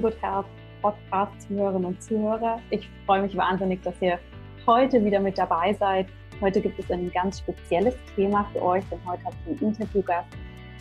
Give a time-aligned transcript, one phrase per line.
[0.00, 0.46] Feeling Good Health
[0.82, 2.60] Podcast Zuhörerinnen und Zuhörer.
[2.70, 4.18] Ich freue mich wahnsinnig, dass ihr
[4.66, 6.06] heute wieder mit dabei seid.
[6.40, 10.28] Heute gibt es ein ganz spezielles Thema für euch, denn heute habe ich einen Interviewgast,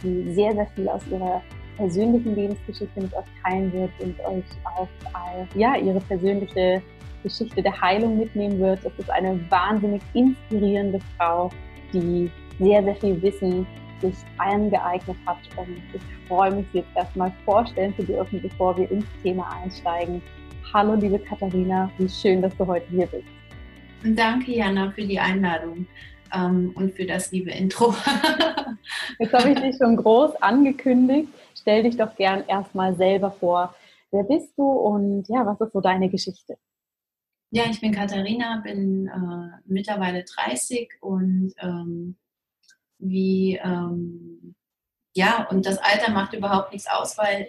[0.01, 1.41] die sehr, sehr viel aus ihrer
[1.75, 4.43] persönlichen Lebensgeschichte mit euch teilen wird und euch
[4.77, 4.87] auf
[5.55, 6.81] ja, ihre persönliche
[7.23, 8.79] Geschichte der Heilung mitnehmen wird.
[8.85, 11.49] Es ist eine wahnsinnig inspirierende Frau,
[11.91, 13.67] die sehr, sehr viel Wissen
[14.01, 15.37] sich angeeignet hat.
[15.57, 20.21] Und ich freue mich, sie jetzt erstmal vorstellen zu dürfen, bevor wir ins Thema einsteigen.
[20.73, 23.25] Hallo, liebe Katharina, wie schön, dass du heute hier bist.
[24.03, 25.87] Danke, Jana, für die Einladung
[26.33, 27.93] ähm, und für das liebe Intro.
[29.19, 31.29] jetzt habe ich dich schon groß angekündigt.
[31.59, 33.75] Stell dich doch gern erstmal selber vor.
[34.11, 36.57] Wer bist du und ja, was ist so deine Geschichte?
[37.51, 42.15] Ja, ich bin Katharina, bin äh, mittlerweile 30 und ähm,
[42.99, 44.55] wie, ähm,
[45.15, 47.47] ja, und das Alter macht überhaupt nichts aus, weil,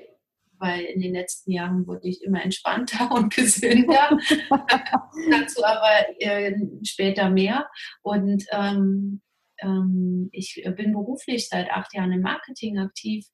[0.58, 4.18] weil in den letzten Jahren wurde ich immer entspannter und gesünder.
[5.30, 7.68] Dazu aber äh, später mehr.
[8.02, 9.20] Und ähm,
[9.58, 13.26] ähm, ich bin beruflich seit acht Jahren im Marketing aktiv,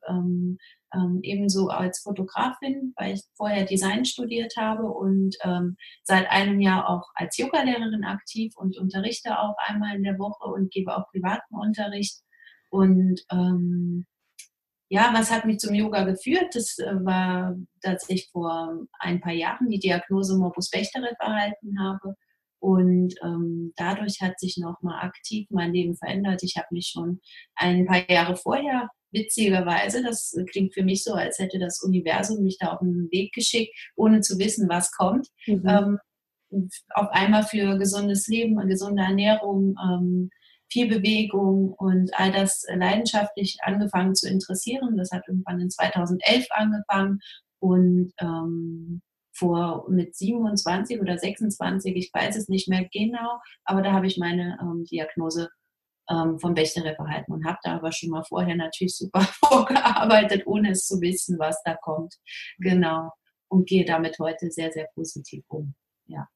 [0.97, 6.88] ähm, ebenso als Fotografin, weil ich vorher Design studiert habe und ähm, seit einem Jahr
[6.88, 11.55] auch als Yoga-Lehrerin aktiv und unterrichte auch einmal in der Woche und gebe auch privaten
[11.55, 12.20] Unterricht.
[12.70, 14.06] Und ähm,
[14.88, 16.55] ja, was hat mich zum Yoga geführt?
[16.55, 22.14] Das äh, war, dass ich vor ein paar Jahren die Diagnose Morbus Bechterew erhalten habe.
[22.58, 26.42] Und ähm, dadurch hat sich nochmal aktiv mein Leben verändert.
[26.42, 27.20] Ich habe mich schon
[27.55, 32.59] ein paar Jahre vorher witzigerweise, das klingt für mich so, als hätte das Universum mich
[32.59, 35.28] da auf den Weg geschickt, ohne zu wissen, was kommt.
[35.47, 35.62] Mhm.
[35.67, 35.98] Ähm,
[36.95, 40.31] auf einmal für gesundes Leben, gesunde Ernährung, ähm,
[40.70, 44.97] viel Bewegung und all das leidenschaftlich angefangen zu interessieren.
[44.97, 47.21] Das hat irgendwann in 2011 angefangen
[47.60, 49.03] und ähm,
[49.33, 54.16] vor mit 27 oder 26, ich weiß es nicht mehr genau, aber da habe ich
[54.16, 55.50] meine ähm, Diagnose
[56.11, 60.71] ähm, vom Bechterew erhalten und habe da aber schon mal vorher natürlich super vorgearbeitet, ohne
[60.71, 62.15] es zu wissen, was da kommt.
[62.59, 63.11] Genau.
[63.49, 65.75] Und gehe damit heute sehr, sehr positiv um.
[66.06, 66.28] Ja.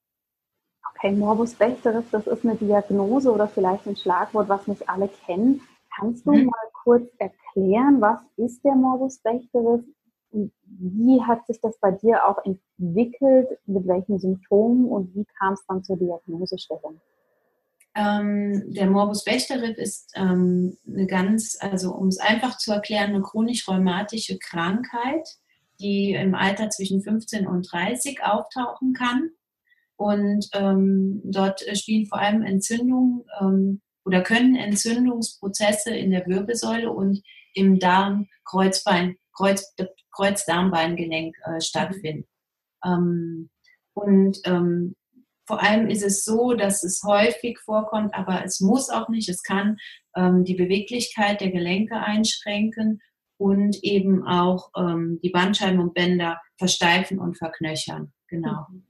[0.95, 5.61] Okay, Morbus Bechterew, das ist eine Diagnose oder vielleicht ein Schlagwort, was nicht alle kennen.
[5.95, 6.45] Kannst du mhm.
[6.45, 9.81] mal kurz erklären, was ist der Morbus Bechterew?
[10.31, 13.59] Wie hat sich das bei dir auch entwickelt?
[13.65, 17.01] Mit welchen Symptomen und wie kam es dann zur Diagnosestellung?
[17.93, 23.21] Ähm, der Morbus Bechterew ist ähm, eine ganz, also um es einfach zu erklären, eine
[23.21, 25.27] chronisch-rheumatische Krankheit,
[25.79, 29.31] die im Alter zwischen 15 und 30 auftauchen kann.
[29.97, 37.21] Und ähm, dort spielen vor allem Entzündungen ähm, oder können Entzündungsprozesse in der Wirbelsäule und
[37.53, 39.75] im Darm, Kreuzbein, Kreuz,
[40.15, 42.27] Kreuzdarmbeingelenk äh, stattfinden.
[42.83, 43.49] Mhm.
[43.93, 44.95] und ähm,
[45.51, 49.27] vor allem ist es so, dass es häufig vorkommt, aber es muss auch nicht.
[49.27, 49.75] Es kann
[50.15, 53.01] ähm, die Beweglichkeit der Gelenke einschränken
[53.35, 58.13] und eben auch ähm, die Bandscheiben und Bänder versteifen und verknöchern.
[58.29, 58.65] Genau.
[58.69, 58.83] Mhm.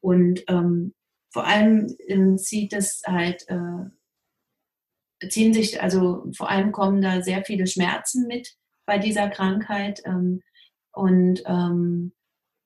[0.00, 0.92] Und ähm,
[1.32, 7.46] vor allem ähm, zieht es halt, äh, ziehen sich, also vor allem kommen da sehr
[7.46, 10.02] viele Schmerzen mit bei dieser Krankheit.
[10.04, 10.42] Ähm,
[10.92, 12.12] und ähm,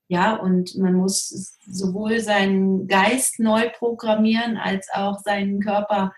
[0.08, 6.12] ja, und man muss sowohl seinen Geist neu programmieren, als auch seinen Körper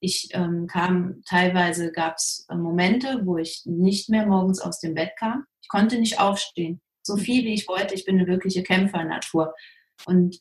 [0.00, 4.94] ich ähm, kam, teilweise gab es äh, Momente, wo ich nicht mehr morgens aus dem
[4.94, 5.44] Bett kam.
[5.60, 6.80] Ich konnte nicht aufstehen.
[7.02, 7.94] So viel wie ich wollte.
[7.94, 9.54] Ich bin eine wirkliche Kämpfernatur.
[10.06, 10.38] Und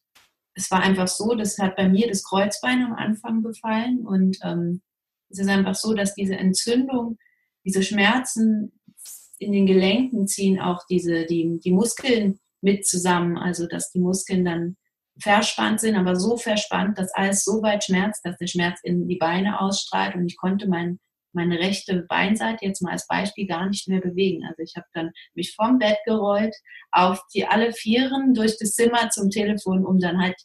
[0.58, 4.82] es war einfach so, das hat bei mir das Kreuzbein am Anfang befallen und ähm,
[5.30, 7.18] es ist einfach so, dass diese Entzündung,
[7.64, 8.72] diese Schmerzen
[9.38, 14.46] in den Gelenken ziehen auch diese, die, die Muskeln mit zusammen, also dass die Muskeln
[14.46, 14.78] dann
[15.20, 19.18] verspannt sind, aber so verspannt, dass alles so weit schmerzt, dass der Schmerz in die
[19.18, 21.00] Beine ausstrahlt und ich konnte mein,
[21.38, 24.44] meine rechte Beinseite jetzt mal als Beispiel gar nicht mehr bewegen.
[24.46, 26.56] Also ich habe dann mich vom Bett gerollt,
[26.92, 30.36] auf die alle Vieren durch das Zimmer zum Telefon, um dann halt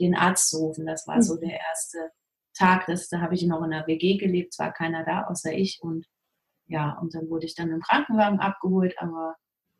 [0.00, 0.86] den Arzt zu rufen.
[0.86, 1.40] Das war so mhm.
[1.40, 1.98] der erste
[2.56, 5.52] Tag, das, da habe ich noch in einer WG gelebt, es war keiner da außer
[5.52, 6.06] ich und
[6.66, 9.36] ja, und dann wurde ich dann im Krankenwagen abgeholt, aber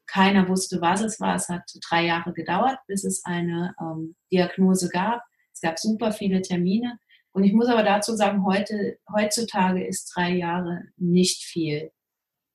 [0.07, 1.35] keiner wusste, was es war.
[1.35, 5.23] Es hat drei Jahre gedauert, bis es eine ähm, Diagnose gab.
[5.53, 6.99] Es gab super viele Termine.
[7.33, 11.91] Und ich muss aber dazu sagen, heute, heutzutage ist drei Jahre nicht viel.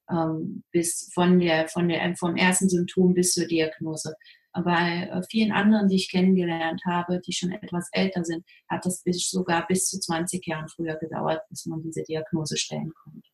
[0.09, 4.15] Ähm, bis von der, von der, vom ersten Symptom bis zur Diagnose.
[4.53, 9.29] Bei vielen anderen, die ich kennengelernt habe, die schon etwas älter sind, hat es bis,
[9.29, 13.29] sogar bis zu 20 Jahren früher gedauert, bis man diese Diagnose stellen konnte.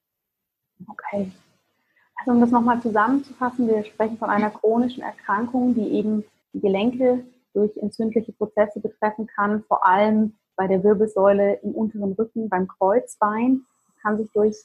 [0.87, 1.31] Okay.
[2.15, 7.25] Also um das nochmal zusammenzufassen, wir sprechen von einer chronischen Erkrankung, die eben die Gelenke
[7.53, 13.61] durch entzündliche Prozesse betreffen kann, vor allem bei der Wirbelsäule im unteren Rücken, beim Kreuzbein.
[13.87, 14.57] Das kann sich durch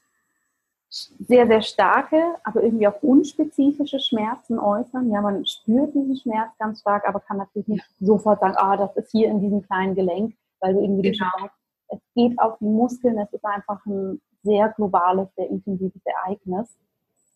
[0.91, 5.09] sehr, sehr starke, aber irgendwie auch unspezifische Schmerzen äußern.
[5.13, 8.97] Ja, man spürt diesen Schmerz ganz stark, aber kann natürlich nicht sofort sagen, ah, das
[8.97, 11.27] ist hier in diesem kleinen Gelenk, weil du irgendwie genau.
[11.39, 11.57] sagst,
[11.91, 16.77] es geht auf die Muskeln, es ist einfach ein sehr globales, sehr intensives Ereignis.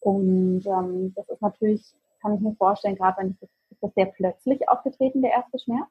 [0.00, 4.06] Und ähm, das ist natürlich, kann ich mir vorstellen, gerade wenn das, ist das sehr
[4.06, 5.88] plötzlich aufgetreten, der erste Schmerz?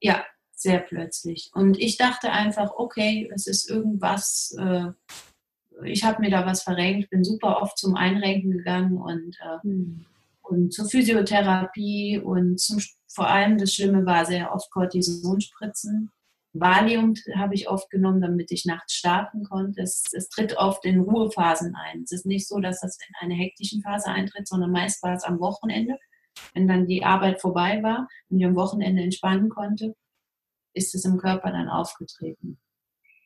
[0.00, 1.50] Ja, sehr plötzlich.
[1.54, 4.90] Und ich dachte einfach, okay, es ist irgendwas, äh,
[5.84, 10.06] ich habe mir da was verrenkt, bin super oft zum Einrenken gegangen und, äh, mhm.
[10.42, 16.10] und zur Physiotherapie und zum, vor allem das Schlimme war sehr oft Cortisonspritzen.
[16.54, 19.82] Valium habe ich oft genommen, damit ich nachts starten konnte.
[19.82, 22.02] Es, es, tritt oft in Ruhephasen ein.
[22.04, 25.24] Es ist nicht so, dass das in einer hektischen Phase eintritt, sondern meist war es
[25.24, 25.98] am Wochenende.
[26.52, 29.94] Wenn dann die Arbeit vorbei war und ich am Wochenende entspannen konnte,
[30.74, 32.58] ist es im Körper dann aufgetreten.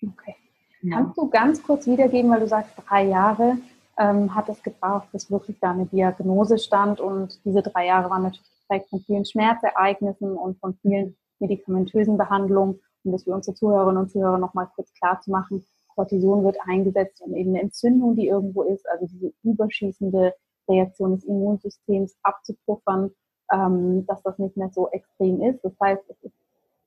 [0.03, 0.37] Okay.
[0.83, 0.97] Ja.
[0.97, 3.59] Kannst du ganz kurz wiedergeben, weil du sagst, drei Jahre
[3.99, 8.23] ähm, hat es gebraucht, bis wirklich da eine Diagnose stand und diese drei Jahre waren
[8.23, 14.03] natürlich geprägt von vielen Schmerzereignissen und von vielen medikamentösen Behandlungen um das für unsere Zuhörerinnen
[14.03, 15.65] und Zuhörer nochmal kurz klar zu machen,
[15.95, 20.35] Cortison wird eingesetzt, um eben eine Entzündung, die irgendwo ist, also diese überschießende
[20.69, 23.11] Reaktion des Immunsystems abzupuffern,
[23.53, 25.65] ähm, dass das nicht mehr so extrem ist.
[25.65, 26.35] Das heißt, es ist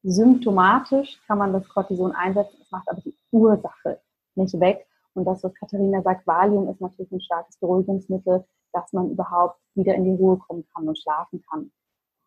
[0.03, 3.99] symptomatisch, kann man das Cortison einsetzen, es macht aber die Ursache
[4.35, 4.87] nicht weg.
[5.13, 9.93] Und das, was Katharina sagt, Valium ist natürlich ein starkes Beruhigungsmittel, dass man überhaupt wieder
[9.95, 11.71] in die Ruhe kommen kann und schlafen kann.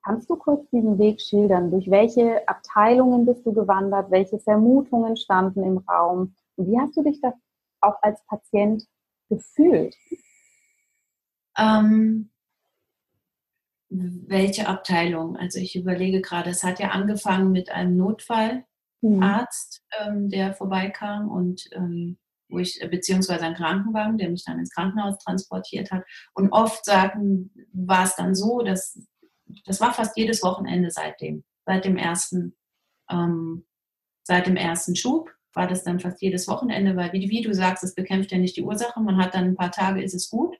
[0.05, 1.71] Kannst du kurz diesen Weg schildern?
[1.71, 4.11] Durch welche Abteilungen bist du gewandert?
[4.11, 6.35] Welche Vermutungen standen im Raum?
[6.56, 7.32] Und wie hast du dich da
[7.81, 8.85] auch als Patient
[9.31, 9.97] gefühlt?
[11.56, 12.31] Ähm,
[14.26, 15.37] welche Abteilung?
[15.37, 18.64] Also ich überlege gerade, es hat ja angefangen mit einem Notfallarzt,
[19.02, 20.06] mhm.
[20.06, 22.19] ähm, der vorbeikam und ähm,
[22.49, 26.05] wo ich, beziehungsweise ein Krankenwagen, der mich dann ins Krankenhaus transportiert hat.
[26.35, 28.99] Und oft sagen, war es dann so, dass
[29.67, 32.56] das war fast jedes Wochenende seitdem, seit dem ersten,
[33.11, 33.66] ähm,
[34.23, 37.85] seit dem ersten Schub war das dann fast jedes Wochenende, weil wie, wie du sagst,
[37.85, 39.00] es bekämpft ja nicht die Ursache.
[39.00, 40.57] Man hat dann ein paar Tage, ist es gut,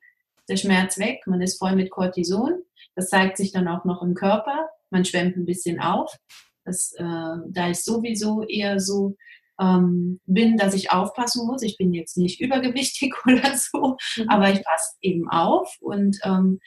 [0.49, 2.63] der Schmerz weg, man ist voll mit Cortison.
[2.97, 4.69] Das zeigt sich dann auch noch im Körper.
[4.91, 6.17] Man schwemmt ein bisschen auf.
[6.65, 9.17] Das, äh, da ich sowieso eher so
[9.61, 11.63] ähm, bin, dass ich aufpassen muss.
[11.63, 14.29] Ich bin jetzt nicht übergewichtig oder so, mhm.
[14.29, 16.61] aber ich passe eben auf und ähm,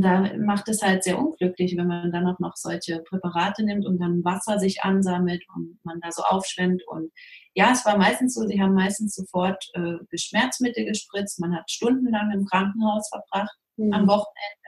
[0.00, 3.98] da macht es halt sehr unglücklich, wenn man dann auch noch solche Präparate nimmt und
[3.98, 6.82] dann Wasser sich ansammelt und man da so aufschwemmt.
[6.86, 7.12] Und
[7.54, 11.40] ja, es war meistens so, sie haben meistens sofort äh, Schmerzmittel gespritzt.
[11.40, 13.92] Man hat stundenlang im Krankenhaus verbracht mhm.
[13.92, 14.61] am Wochenende,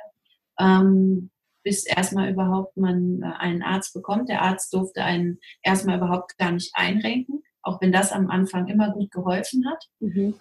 [0.59, 1.31] ähm,
[1.63, 4.29] bis erstmal überhaupt man äh, einen Arzt bekommt.
[4.29, 8.93] Der Arzt durfte einen erstmal überhaupt gar nicht einrenken, auch wenn das am Anfang immer
[8.93, 9.85] gut geholfen hat.
[10.01, 10.17] Mhm.
[10.17, 10.35] Ähm,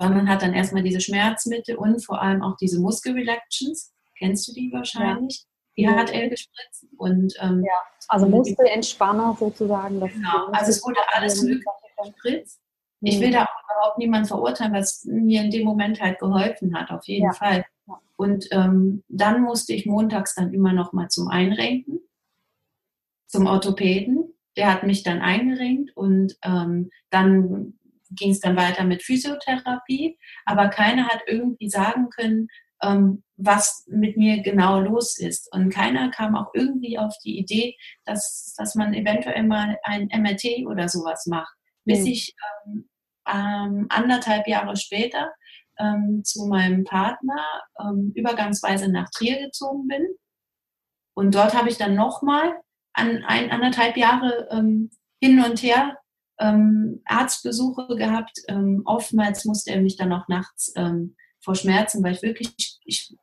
[0.00, 3.92] sondern hat dann erstmal diese Schmerzmittel und vor allem auch diese Muskelrelaxtions.
[4.18, 5.44] Kennst du die wahrscheinlich?
[5.76, 5.92] Ja.
[5.92, 6.86] Die hat er gespritzt.
[6.96, 7.72] Und, ähm, ja.
[8.08, 10.00] Also Muskelentspanner sozusagen.
[10.00, 10.46] genau.
[10.52, 11.64] Also es wurde alles Mögliche
[12.02, 12.60] gespritzt.
[13.00, 13.32] Ich will mhm.
[13.32, 17.26] da auch überhaupt niemanden verurteilen, was mir in dem Moment halt geholfen hat, auf jeden
[17.26, 17.32] ja.
[17.32, 17.64] Fall.
[18.16, 22.00] Und ähm, dann musste ich montags dann immer noch mal zum Einrenken,
[23.26, 24.32] zum Orthopäden.
[24.56, 27.74] Der hat mich dann eingerenkt und ähm, dann
[28.10, 32.48] ging es dann weiter mit Physiotherapie, aber keiner hat irgendwie sagen können,
[32.82, 35.52] ähm, was mit mir genau los ist.
[35.52, 40.66] Und keiner kam auch irgendwie auf die Idee, dass, dass man eventuell mal ein MRT
[40.66, 41.54] oder sowas macht.
[41.84, 42.06] Bis mhm.
[42.06, 42.34] ich
[42.66, 42.88] ähm,
[43.26, 45.32] ähm, anderthalb Jahre später
[45.78, 47.44] ähm, zu meinem Partner
[47.80, 50.06] ähm, übergangsweise nach Trier gezogen bin.
[51.14, 52.54] Und dort habe ich dann nochmal
[52.92, 54.90] an ein, anderthalb Jahre ähm,
[55.20, 55.96] hin und her
[56.38, 58.38] ähm, Arztbesuche gehabt.
[58.48, 62.54] Ähm, oftmals musste er mich dann auch nachts ähm, vor Schmerzen, weil ich wirklich,
[62.84, 63.16] ich,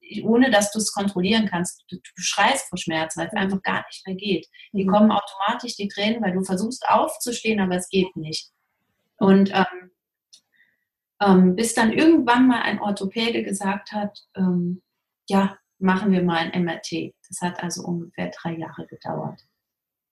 [0.00, 3.62] ich, ohne dass du es kontrollieren kannst, du, du, schreist vor Schmerzen, weil es einfach
[3.62, 4.46] gar nicht mehr geht.
[4.72, 4.90] Die mhm.
[4.90, 8.50] kommen automatisch, die Tränen, weil du versuchst aufzustehen, aber es geht nicht.
[9.18, 9.89] Und ähm,
[11.20, 14.82] ähm, bis dann irgendwann mal ein Orthopäde gesagt hat, ähm,
[15.28, 17.14] ja, machen wir mal ein MRT.
[17.28, 19.42] Das hat also ungefähr drei Jahre gedauert.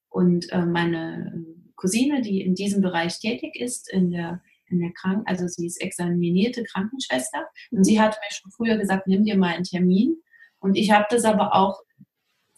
[0.08, 1.44] Und äh, meine
[1.76, 5.80] Cousine, die in diesem Bereich tätig ist, in der, in der Krank also sie ist
[5.80, 10.16] examinierte Krankenschwester und sie hat mir schon früher gesagt, nimm dir mal einen Termin.
[10.58, 11.80] Und ich habe das aber auch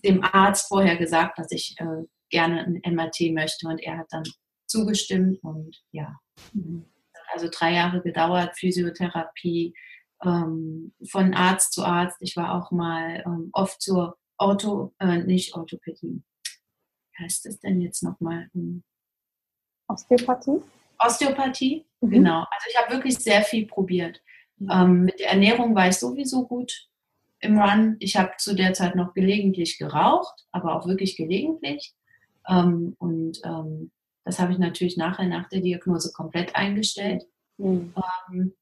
[0.05, 4.25] dem Arzt vorher gesagt, dass ich äh, gerne ein MRT möchte und er hat dann
[4.67, 6.19] zugestimmt und ja.
[6.53, 6.90] Mhm.
[7.33, 9.75] Also drei Jahre gedauert, Physiotherapie,
[10.25, 12.19] ähm, von Arzt zu Arzt.
[12.21, 16.23] Ich war auch mal ähm, oft zur Ortho, äh, nicht Orthopädie.
[17.13, 18.49] Wie heißt das denn jetzt nochmal?
[18.53, 18.83] Hm.
[19.89, 20.63] Osteopathie?
[20.99, 22.11] Osteopathie, mhm.
[22.11, 22.39] genau.
[22.39, 24.23] Also ich habe wirklich sehr viel probiert.
[24.59, 24.71] Mhm.
[24.71, 26.89] Ähm, mit der Ernährung war ich sowieso gut
[27.41, 27.97] im Run.
[27.99, 31.95] Ich habe zu der Zeit noch gelegentlich geraucht, aber auch wirklich gelegentlich.
[32.49, 33.91] Ähm, und ähm,
[34.25, 37.25] das habe ich natürlich nachher nach der Diagnose komplett eingestellt.
[37.59, 37.95] Mhm.
[38.33, 38.55] Ähm,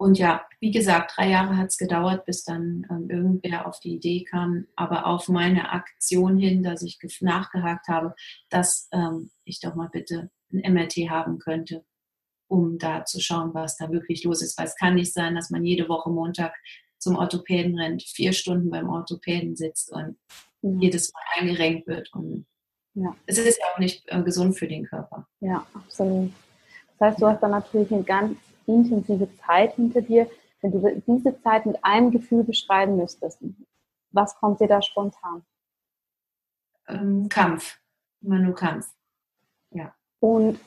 [0.00, 3.96] und ja, wie gesagt, drei Jahre hat es gedauert, bis dann ähm, irgendwer auf die
[3.96, 8.14] Idee kam, aber auf meine Aktion hin, dass ich nachgehakt habe,
[8.48, 11.84] dass ähm, ich doch mal bitte ein MRT haben könnte,
[12.46, 14.56] um da zu schauen, was da wirklich los ist.
[14.56, 16.54] Weil es kann nicht sein, dass man jede Woche Montag
[16.98, 20.16] zum Orthopäden rennt, vier Stunden beim Orthopäden sitzt und
[20.62, 20.70] ja.
[20.78, 22.12] jedes Mal eingerenkt wird.
[22.12, 22.46] Und
[23.02, 23.14] ja.
[23.26, 25.26] es ist ja auch nicht äh, gesund für den Körper.
[25.40, 26.32] Ja, absolut.
[26.98, 28.36] Das heißt, du hast dann natürlich eine ganz
[28.66, 30.28] intensive Zeit hinter dir.
[30.60, 33.38] Wenn du diese Zeit mit einem Gefühl beschreiben müsstest,
[34.10, 35.42] was kommt dir da spontan?
[36.88, 37.78] Ähm, Kampf.
[38.20, 38.88] Immer nur Kampf.
[39.70, 39.94] Ja.
[40.20, 40.58] Und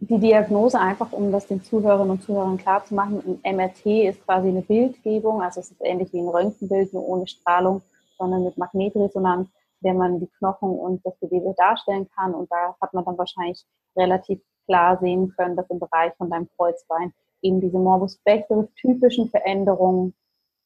[0.00, 4.24] die Diagnose, einfach um das den Zuhörerinnen und Zuhörern klar zu machen, ein MRT ist
[4.24, 7.82] quasi eine Bildgebung, also es ist ähnlich wie ein Röntgenbild, nur ohne Strahlung,
[8.16, 9.48] sondern mit Magnetresonanz,
[9.80, 12.34] der man die Knochen und das Gewebe darstellen kann.
[12.34, 13.64] Und da hat man dann wahrscheinlich
[13.96, 19.28] relativ klar sehen können, dass im Bereich von deinem Kreuzbein eben diese Morbus Bechterew typischen
[19.28, 20.14] Veränderungen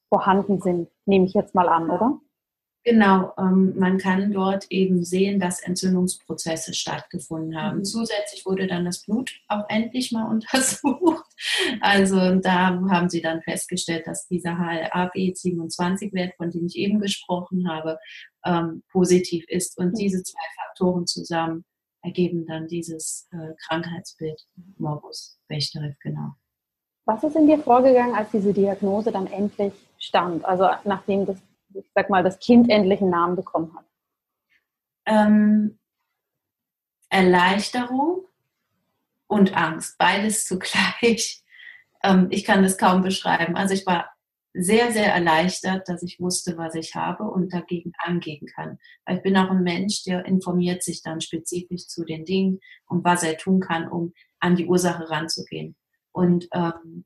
[0.09, 2.19] vorhanden sind, nehme ich jetzt mal an, oder?
[2.85, 7.79] Genau, ähm, man kann dort eben sehen, dass Entzündungsprozesse stattgefunden haben.
[7.79, 7.85] Mhm.
[7.85, 11.25] Zusätzlich wurde dann das Blut auch endlich mal untersucht.
[11.81, 17.99] Also da haben sie dann festgestellt, dass dieser HLA-B27-Wert, von dem ich eben gesprochen habe,
[18.45, 19.79] ähm, positiv ist.
[19.79, 19.95] Und mhm.
[19.95, 21.65] diese zwei Faktoren zusammen
[22.03, 24.43] ergeben dann dieses äh, Krankheitsbild
[24.77, 26.33] Morbus Bechterew, genau.
[27.05, 30.45] Was ist in dir vorgegangen, als diese Diagnose dann endlich stand?
[30.45, 31.39] Also nachdem das,
[31.75, 33.85] ich sag mal, das Kind endlich einen Namen bekommen hat?
[35.07, 35.79] Ähm,
[37.09, 38.27] Erleichterung
[39.27, 41.39] und Angst, beides zugleich.
[42.05, 43.55] Ähm, ich kann das kaum beschreiben.
[43.55, 44.11] Also ich war
[44.55, 48.79] sehr, sehr erleichtert, dass ich wusste, was ich habe und dagegen angehen kann.
[49.05, 53.05] Weil ich bin auch ein Mensch, der informiert sich dann spezifisch zu den Dingen und
[53.05, 55.77] was er tun kann, um an die Ursache ranzugehen.
[56.11, 57.05] Und, ähm,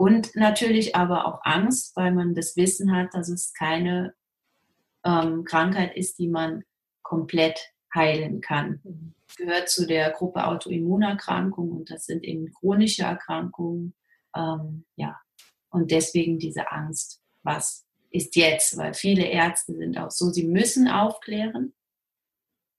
[0.00, 4.14] und natürlich aber auch Angst, weil man das Wissen hat, dass es keine
[5.04, 6.64] ähm, Krankheit ist, die man
[7.02, 8.80] komplett heilen kann.
[8.82, 9.14] Mhm.
[9.36, 13.92] Gehört zu der Gruppe Autoimmunerkrankungen und das sind eben chronische Erkrankungen.
[14.34, 15.20] Ähm, ja,
[15.68, 18.78] und deswegen diese Angst, was ist jetzt?
[18.78, 21.74] Weil viele Ärzte sind auch so, sie müssen aufklären.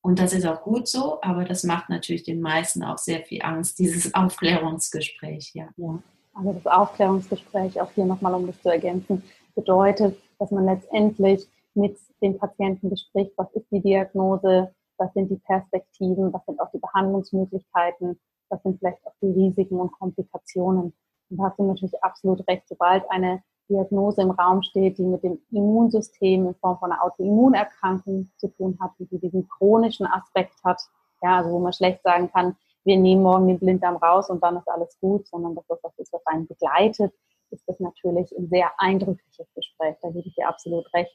[0.01, 3.43] Und das ist auch gut so, aber das macht natürlich den meisten auch sehr viel
[3.43, 5.69] Angst, dieses Aufklärungsgespräch, ja.
[5.77, 6.01] ja.
[6.33, 9.23] Also das Aufklärungsgespräch, auch hier nochmal, um das zu ergänzen,
[9.55, 15.37] bedeutet, dass man letztendlich mit dem Patienten bespricht, was ist die Diagnose, was sind die
[15.37, 18.19] Perspektiven, was sind auch die Behandlungsmöglichkeiten,
[18.49, 20.93] was sind vielleicht auch die Risiken und Komplikationen.
[21.29, 25.23] Und da hast du natürlich absolut recht, sobald eine Diagnose im Raum steht, die mit
[25.23, 30.81] dem Immunsystem in Form von einer Autoimmunerkrankung zu tun hat, die diesen chronischen Aspekt hat,
[31.21, 34.57] ja, also wo man schlecht sagen kann, wir nehmen morgen den Blinddarm raus und dann
[34.57, 37.13] ist alles gut, sondern dass das was ist, was einen begleitet,
[37.51, 39.95] ist das natürlich ein sehr eindrückliches Gespräch.
[40.01, 41.11] Da gebe ich dir absolut recht.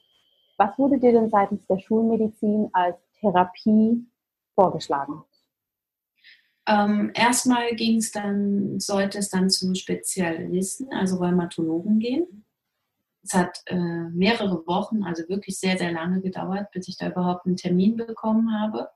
[0.57, 4.05] Was wurde dir denn seitens der Schulmedizin als Therapie
[4.55, 5.23] vorgeschlagen?
[6.67, 12.45] Ähm, erstmal ging es dann, sollte es dann zu Spezialisten, also Rheumatologen gehen.
[13.23, 17.45] Es hat äh, mehrere Wochen, also wirklich sehr, sehr lange gedauert, bis ich da überhaupt
[17.45, 18.89] einen Termin bekommen habe.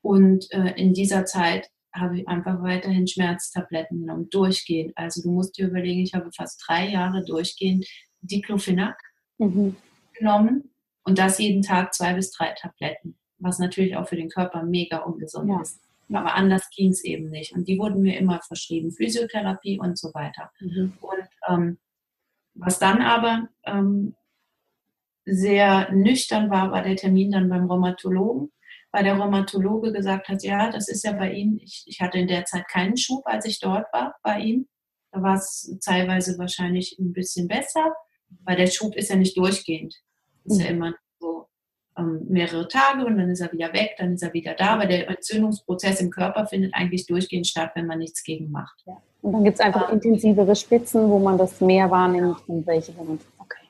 [0.00, 4.92] Und äh, in dieser Zeit habe ich einfach weiterhin Schmerztabletten genommen, durchgehend.
[4.96, 7.86] Also du musst dir überlegen, ich habe fast drei Jahre durchgehend
[8.20, 8.98] Diclofenac
[9.38, 9.76] mhm.
[10.12, 10.70] genommen
[11.04, 14.98] und das jeden Tag zwei bis drei Tabletten, was natürlich auch für den Körper mega
[14.98, 15.60] ungesund ja.
[15.60, 15.80] ist.
[16.12, 17.52] Aber anders ging es eben nicht.
[17.54, 20.50] Und die wurden mir immer verschrieben, Physiotherapie und so weiter.
[20.60, 20.92] Mhm.
[21.00, 21.78] Und ähm,
[22.54, 24.14] was dann aber ähm,
[25.24, 28.52] sehr nüchtern war, war der Termin dann beim Rheumatologen,
[28.94, 32.28] weil der Rheumatologe gesagt hat, ja, das ist ja bei Ihnen, ich, ich hatte in
[32.28, 34.68] der Zeit keinen Schub, als ich dort war bei ihm.
[35.10, 37.92] Da war es teilweise wahrscheinlich ein bisschen besser,
[38.44, 39.96] weil der Schub ist ja nicht durchgehend.
[40.44, 40.76] Ist ja mhm.
[40.76, 41.48] immer so
[41.98, 44.86] ähm, mehrere Tage und dann ist er wieder weg, dann ist er wieder da, weil
[44.86, 48.80] der Entzündungsprozess im Körper findet eigentlich durchgehend statt, wenn man nichts gegen macht.
[48.86, 49.02] Ja.
[49.22, 52.96] Und dann gibt es einfach ähm, intensivere Spitzen, wo man das mehr wahrnimmt und welche,
[52.96, 53.66] wo man okay.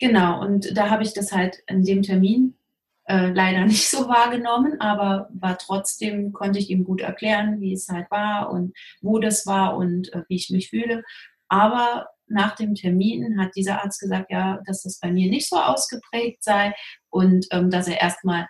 [0.00, 2.56] Genau, und da habe ich das halt in dem Termin
[3.06, 7.88] äh, leider nicht so wahrgenommen, aber war trotzdem, konnte ich ihm gut erklären, wie es
[7.88, 11.02] halt war und wo das war und äh, wie ich mich fühle.
[11.48, 15.56] Aber nach dem Termin hat dieser Arzt gesagt, ja, dass das bei mir nicht so
[15.56, 16.74] ausgeprägt sei
[17.10, 18.48] und ähm, dass er erstmal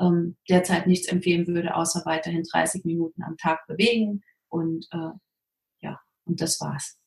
[0.00, 4.22] ähm, derzeit nichts empfehlen würde, außer weiterhin 30 Minuten am Tag bewegen.
[4.48, 5.10] Und äh,
[5.80, 6.98] ja, und das war's.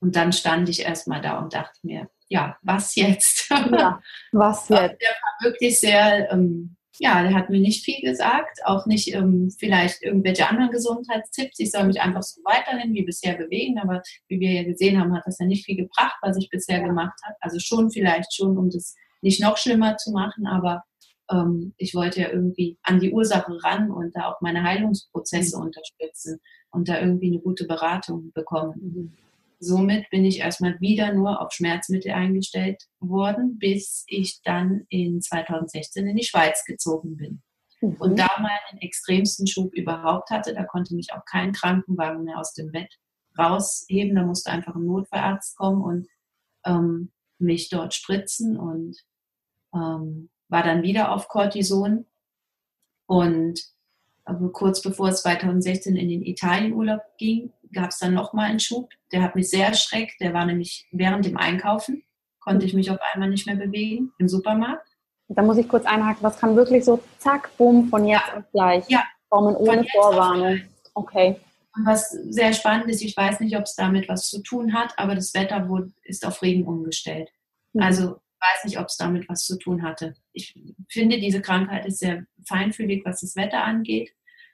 [0.00, 3.50] Und dann stand ich erstmal da und dachte mir, ja, was jetzt?
[3.50, 4.00] Ja,
[4.32, 5.00] was jetzt?
[5.00, 9.50] der war wirklich sehr, ähm, ja, der hat mir nicht viel gesagt, auch nicht ähm,
[9.58, 11.58] vielleicht irgendwelche anderen Gesundheitstipps.
[11.58, 15.14] Ich soll mich einfach so weiterhin wie bisher bewegen, aber wie wir ja gesehen haben,
[15.14, 16.86] hat das ja nicht viel gebracht, was ich bisher ja.
[16.86, 17.36] gemacht habe.
[17.40, 20.84] Also schon vielleicht schon, um das nicht noch schlimmer zu machen, aber
[21.30, 25.66] ähm, ich wollte ja irgendwie an die Ursache ran und da auch meine Heilungsprozesse mhm.
[25.66, 28.74] unterstützen und da irgendwie eine gute Beratung bekommen.
[28.80, 29.16] Mhm.
[29.60, 36.06] Somit bin ich erstmal wieder nur auf Schmerzmittel eingestellt worden, bis ich dann in 2016
[36.06, 37.42] in die Schweiz gezogen bin.
[37.80, 37.96] Mhm.
[37.98, 42.52] Und da meinen extremsten Schub überhaupt hatte, da konnte mich auch kein Krankenwagen mehr aus
[42.52, 42.98] dem Bett
[43.36, 44.14] rausheben.
[44.14, 46.08] Da musste einfach ein Notfallarzt kommen und
[46.64, 48.96] ähm, mich dort spritzen und
[49.74, 52.06] ähm, war dann wieder auf Cortison.
[53.06, 53.60] Und
[54.24, 58.90] aber kurz bevor es 2016 in den Italienurlaub ging, gab es dann nochmal einen Schub.
[59.12, 60.20] Der hat mich sehr erschreckt.
[60.20, 62.02] Der war nämlich während dem Einkaufen,
[62.40, 64.88] konnte ich mich auf einmal nicht mehr bewegen im Supermarkt.
[65.28, 68.84] Da muss ich kurz einhaken, was kann wirklich so zack, bumm, von jetzt auf gleich
[68.88, 69.04] ja.
[69.28, 70.62] kommen ohne Vorwarnung.
[70.94, 71.36] Okay.
[71.76, 74.94] Und was sehr spannend ist, ich weiß nicht, ob es damit was zu tun hat,
[74.96, 77.30] aber das Wetter wurde, ist auf Regen umgestellt.
[77.74, 77.82] Mhm.
[77.82, 80.14] Also ich weiß nicht, ob es damit was zu tun hatte.
[80.32, 80.54] Ich
[80.88, 84.12] finde, diese Krankheit ist sehr feinfühlig, was das Wetter angeht.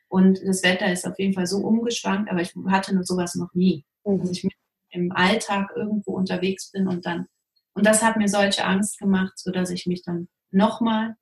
[0.09, 3.85] Und das Wetter ist auf jeden Fall so umgeschwankt, aber ich hatte sowas noch nie.
[4.05, 4.19] Mhm.
[4.21, 4.47] Dass ich
[4.91, 7.27] im Alltag irgendwo unterwegs bin und dann,
[7.75, 11.17] und das hat mir solche Angst gemacht, sodass ich mich dann nochmal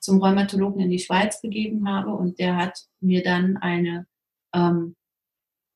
[0.00, 4.06] zum Rheumatologen in die Schweiz begeben habe und der hat mir dann eine,
[4.54, 4.96] ähm,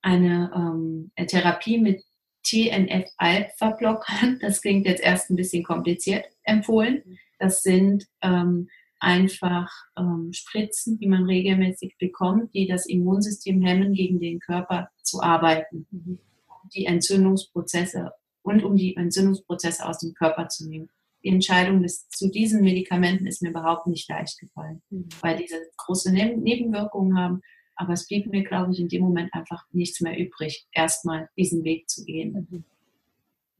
[0.00, 2.02] eine ähm, Therapie mit
[2.44, 7.02] TNF-Alpha-Blockern, das klingt jetzt erst ein bisschen kompliziert, empfohlen.
[7.04, 7.18] Mhm.
[7.38, 8.68] Das sind ähm,
[9.02, 15.20] einfach ähm, Spritzen, die man regelmäßig bekommt, die das Immunsystem hemmen, gegen den Körper zu
[15.20, 16.18] arbeiten, mhm.
[16.46, 18.12] um die Entzündungsprozesse
[18.42, 20.88] und um die Entzündungsprozesse aus dem Körper zu nehmen.
[21.24, 25.08] Die Entscheidung des, zu diesen Medikamenten ist mir überhaupt nicht leicht gefallen, mhm.
[25.20, 27.42] weil diese große Nebenwirkungen haben.
[27.74, 31.64] Aber es blieb mir, glaube ich, in dem Moment einfach nichts mehr übrig, erstmal diesen
[31.64, 32.46] Weg zu gehen.
[32.50, 32.64] Mhm.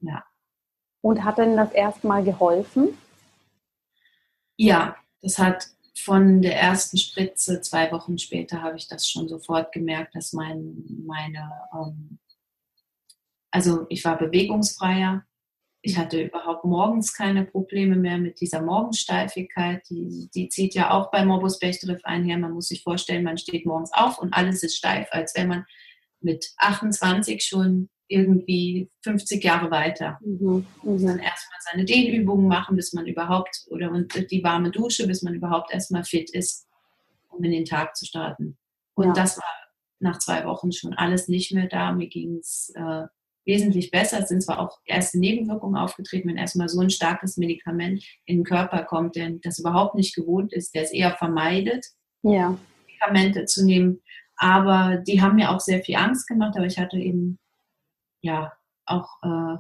[0.08, 0.22] Ja.
[1.00, 2.90] Und hat denn das erstmal geholfen?
[4.56, 9.72] Ja, das hat von der ersten Spritze, zwei Wochen später, habe ich das schon sofort
[9.72, 12.18] gemerkt, dass mein, meine, ähm,
[13.50, 15.24] also ich war bewegungsfreier.
[15.84, 19.82] Ich hatte überhaupt morgens keine Probleme mehr mit dieser Morgensteifigkeit.
[19.90, 22.38] Die, die zieht ja auch bei Morbus Bechterew einher.
[22.38, 25.66] Man muss sich vorstellen, man steht morgens auf und alles ist steif, als wenn man
[26.20, 30.18] mit 28 schon irgendwie 50 Jahre weiter.
[30.22, 30.66] Mhm.
[30.82, 31.06] Mhm.
[31.06, 35.34] Dann erstmal seine Dehnübungen machen, bis man überhaupt, oder und die warme Dusche, bis man
[35.34, 36.66] überhaupt erstmal fit ist,
[37.30, 38.58] um in den Tag zu starten.
[38.94, 39.12] Und ja.
[39.12, 39.44] das war
[40.00, 41.92] nach zwei Wochen schon alles nicht mehr da.
[41.92, 43.06] Mir ging es äh,
[43.44, 44.20] wesentlich besser.
[44.20, 48.44] Es sind zwar auch erste Nebenwirkungen aufgetreten, wenn erstmal so ein starkes Medikament in den
[48.44, 51.86] Körper kommt, der das überhaupt nicht gewohnt ist, der es eher vermeidet,
[52.22, 52.56] ja.
[52.86, 54.00] Medikamente zu nehmen.
[54.36, 57.38] Aber die haben mir auch sehr viel Angst gemacht, aber ich hatte eben
[58.22, 58.52] ja
[58.86, 59.58] auch äh,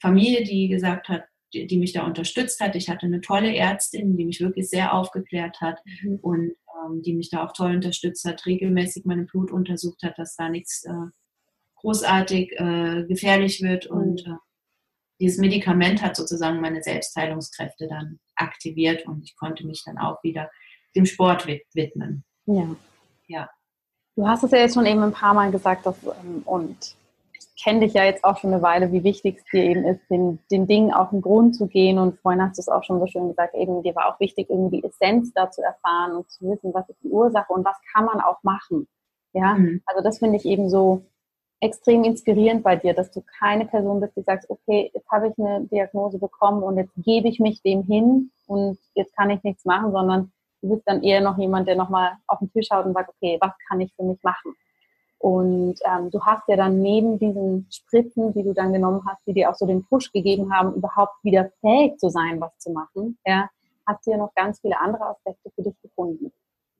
[0.00, 2.74] Familie, die gesagt hat, die, die, mich da unterstützt hat.
[2.74, 6.18] Ich hatte eine tolle Ärztin, die mich wirklich sehr aufgeklärt hat mhm.
[6.20, 6.52] und
[6.84, 10.48] ähm, die mich da auch toll unterstützt hat, regelmäßig meine Blut untersucht hat, dass da
[10.48, 10.92] nichts äh,
[11.76, 13.90] großartig äh, gefährlich wird.
[13.90, 13.96] Mhm.
[13.96, 14.36] Und äh,
[15.20, 20.50] dieses Medikament hat sozusagen meine Selbstheilungskräfte dann aktiviert und ich konnte mich dann auch wieder
[20.96, 22.24] dem Sport widmen.
[22.46, 22.76] Ja.
[23.26, 23.50] Ja.
[24.16, 26.96] Du hast es ja jetzt schon eben ein paar Mal gesagt, dass, ähm, und
[27.62, 30.38] kenne dich ja jetzt auch schon eine Weile, wie wichtig es dir eben ist, den,
[30.50, 31.98] den Dingen auf den Grund zu gehen.
[31.98, 34.50] Und vorhin hast du es auch schon so schön gesagt, eben dir war auch wichtig,
[34.50, 37.76] irgendwie die Essenz da zu erfahren und zu wissen, was ist die Ursache und was
[37.92, 38.88] kann man auch machen.
[39.32, 39.82] Ja, mhm.
[39.86, 41.04] also das finde ich eben so
[41.60, 45.38] extrem inspirierend bei dir, dass du keine Person bist, die sagst, okay, jetzt habe ich
[45.38, 49.64] eine Diagnose bekommen und jetzt gebe ich mich dem hin und jetzt kann ich nichts
[49.64, 52.94] machen, sondern du bist dann eher noch jemand, der nochmal auf den Tisch schaut und
[52.94, 54.54] sagt, okay, was kann ich für mich machen?
[55.24, 59.32] Und ähm, du hast ja dann neben diesen Spritzen, die du dann genommen hast, die
[59.32, 63.16] dir auch so den Push gegeben haben, überhaupt wieder fähig zu sein, was zu machen,
[63.24, 63.48] ja,
[63.86, 66.30] hast du ja noch ganz viele andere Aspekte für dich gefunden.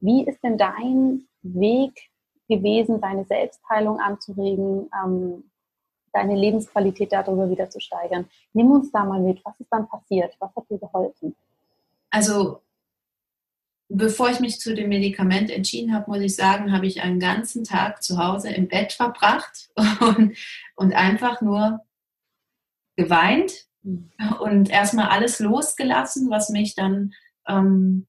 [0.00, 2.11] Wie ist denn dein Weg
[2.46, 5.50] gewesen, deine Selbstheilung anzuregen, ähm,
[6.12, 8.26] deine Lebensqualität darüber wieder zu steigern?
[8.52, 9.42] Nimm uns da mal mit.
[9.46, 10.37] Was ist dann passiert?
[10.38, 11.35] Was hat dir geholfen?
[12.11, 12.61] Also
[13.96, 17.64] bevor ich mich zu dem Medikament entschieden habe, muss ich sagen, habe ich einen ganzen
[17.64, 20.37] Tag zu Hause im Bett verbracht und,
[20.76, 21.80] und einfach nur
[22.96, 23.52] geweint
[24.40, 27.12] und erstmal alles losgelassen, was mich dann
[27.46, 28.07] ähm,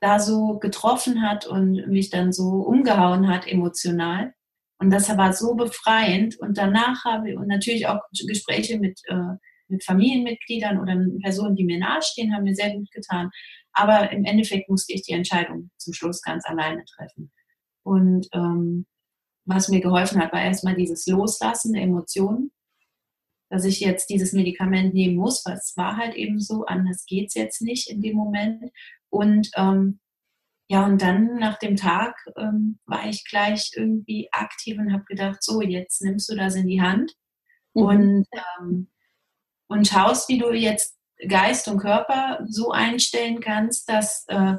[0.00, 4.34] da so getroffen hat und mich dann so umgehauen hat emotional.
[4.78, 6.38] Und das war so befreiend.
[6.38, 9.36] Und danach habe ich und natürlich auch Gespräche mit, äh,
[9.68, 13.30] mit Familienmitgliedern oder Personen, die mir nahestehen, haben mir sehr gut getan.
[13.74, 17.32] Aber im Endeffekt musste ich die Entscheidung zum Schluss ganz alleine treffen.
[17.82, 18.86] Und ähm,
[19.44, 22.50] was mir geholfen hat, war erstmal dieses Loslassen der Emotionen,
[23.50, 27.28] dass ich jetzt dieses Medikament nehmen muss, weil es war halt eben so, anders geht
[27.28, 28.70] es jetzt nicht in dem Moment.
[29.10, 30.00] Und ähm,
[30.68, 35.42] ja, und dann nach dem Tag ähm, war ich gleich irgendwie aktiv und habe gedacht,
[35.42, 37.12] so, jetzt nimmst du das in die Hand
[37.74, 37.82] mhm.
[37.82, 38.90] und, ähm,
[39.68, 40.93] und schaust, wie du jetzt
[41.28, 44.54] Geist und Körper so einstellen kannst, dass, äh,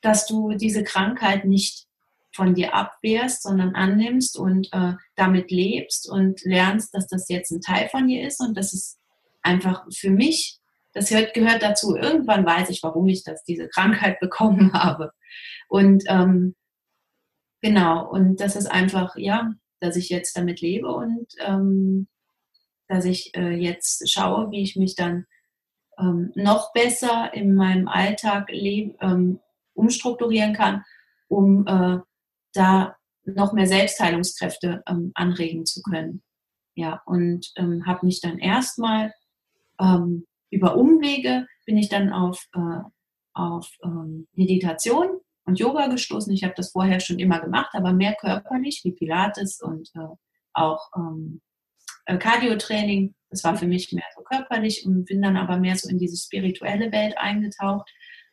[0.00, 1.86] dass du diese Krankheit nicht
[2.34, 7.60] von dir abwehrst, sondern annimmst und äh, damit lebst und lernst, dass das jetzt ein
[7.60, 8.98] Teil von dir ist und dass es
[9.42, 10.58] einfach für mich,
[10.92, 11.96] das gehört, gehört dazu.
[11.96, 15.12] Irgendwann weiß ich, warum ich das, diese Krankheit bekommen habe.
[15.68, 16.54] Und ähm,
[17.60, 22.08] genau, und das ist einfach, ja, dass ich jetzt damit lebe und ähm,
[22.86, 25.26] dass ich äh, jetzt schaue, wie ich mich dann
[26.00, 29.40] ähm, noch besser in meinem Alltag ähm,
[29.74, 30.84] umstrukturieren kann,
[31.28, 31.98] um äh,
[32.52, 36.22] da noch mehr Selbstheilungskräfte ähm, anregen zu können.
[36.74, 39.12] Ja, und ähm, habe mich dann erstmal
[39.80, 42.82] ähm, über Umwege bin ich dann auf, äh,
[43.32, 46.32] auf ähm, Meditation und Yoga gestoßen.
[46.32, 50.08] Ich habe das vorher schon immer gemacht, aber mehr körperlich wie Pilates und äh,
[50.52, 51.40] auch ähm,
[52.06, 53.14] äh, Cardio-Training.
[53.30, 56.16] Das war für mich mehr so körperlich und bin dann aber mehr so in diese
[56.16, 57.88] spirituelle Welt eingetaucht.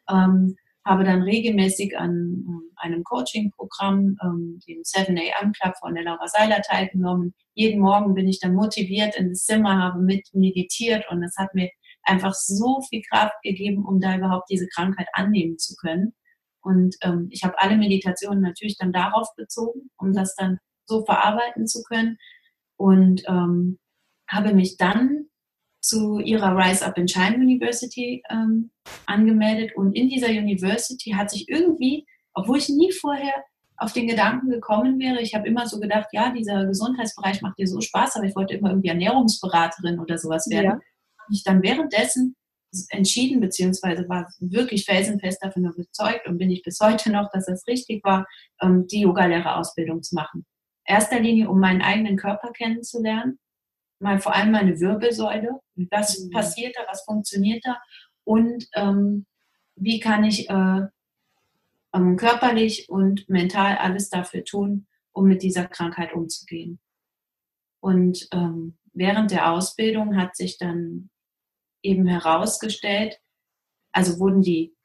[0.09, 0.55] Ähm,
[0.87, 2.11] habe dann regelmäßig an
[2.47, 7.33] ähm, einem Coaching-Programm, ähm, dem 7 AM Club von der Laura Seiler teilgenommen.
[7.53, 11.53] Jeden Morgen bin ich dann motiviert in das Zimmer, habe mit meditiert und es hat
[11.53, 11.69] mir
[12.03, 16.13] einfach so viel Kraft gegeben, um da überhaupt diese Krankheit annehmen zu können.
[16.61, 21.67] Und ähm, ich habe alle Meditationen natürlich dann darauf bezogen, um das dann so verarbeiten
[21.67, 22.17] zu können
[22.77, 23.79] und ähm,
[24.29, 25.25] habe mich dann
[25.81, 28.71] zu ihrer Rise Up and Shine University ähm,
[29.05, 33.33] angemeldet und in dieser University hat sich irgendwie, obwohl ich nie vorher
[33.77, 37.67] auf den Gedanken gekommen wäre, ich habe immer so gedacht, ja, dieser Gesundheitsbereich macht dir
[37.67, 40.65] so Spaß, aber ich wollte immer irgendwie Ernährungsberaterin oder sowas werden.
[40.65, 40.73] Ja.
[41.27, 42.35] Und ich dann währenddessen
[42.89, 47.65] entschieden, beziehungsweise war wirklich felsenfest davon überzeugt und bin ich bis heute noch, dass es
[47.67, 48.25] richtig war,
[48.61, 50.45] ähm, die Yogalehrerausbildung zu machen
[50.87, 53.39] erster Linie, um meinen eigenen Körper kennenzulernen,
[53.99, 55.59] mal vor allem meine Wirbelsäule,
[55.91, 56.31] was mhm.
[56.31, 57.77] passiert da, was funktioniert da?
[58.23, 59.25] Und ähm,
[59.75, 60.81] wie kann ich äh,
[61.93, 66.79] ähm, körperlich und mental alles dafür tun, um mit dieser Krankheit umzugehen.
[67.79, 71.09] Und ähm, während der Ausbildung hat sich dann
[71.83, 73.19] eben herausgestellt,
[73.91, 74.75] also wurden die,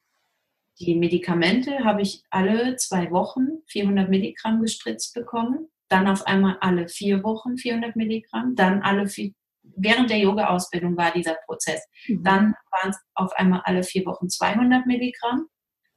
[0.78, 6.88] die Medikamente, habe ich alle zwei Wochen 400 Milligramm gespritzt bekommen dann auf einmal alle
[6.88, 11.86] vier Wochen 400 Milligramm, dann alle vier, während der Yoga-Ausbildung war dieser Prozess.
[12.08, 12.24] Mhm.
[12.24, 15.48] Dann waren es auf einmal alle vier Wochen 200 Milligramm.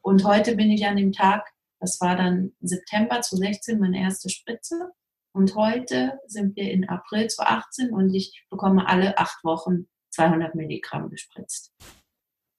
[0.02, 4.92] Und heute bin ich an dem Tag, das war dann September 2016, meine erste Spritze.
[5.34, 11.10] Und heute sind wir in April 2018 und ich bekomme alle acht Wochen 200 Milligramm
[11.10, 11.74] gespritzt.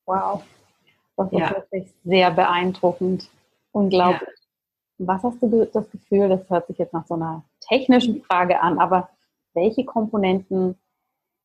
[0.06, 0.42] Wow,
[1.16, 1.50] das ist ja.
[1.50, 3.30] wirklich sehr beeindruckend.
[3.72, 4.28] Unglaublich.
[4.28, 4.45] Ja.
[4.98, 8.78] Was hast du das Gefühl, das hört sich jetzt nach so einer technischen Frage an,
[8.78, 9.10] aber
[9.54, 10.76] welche Komponenten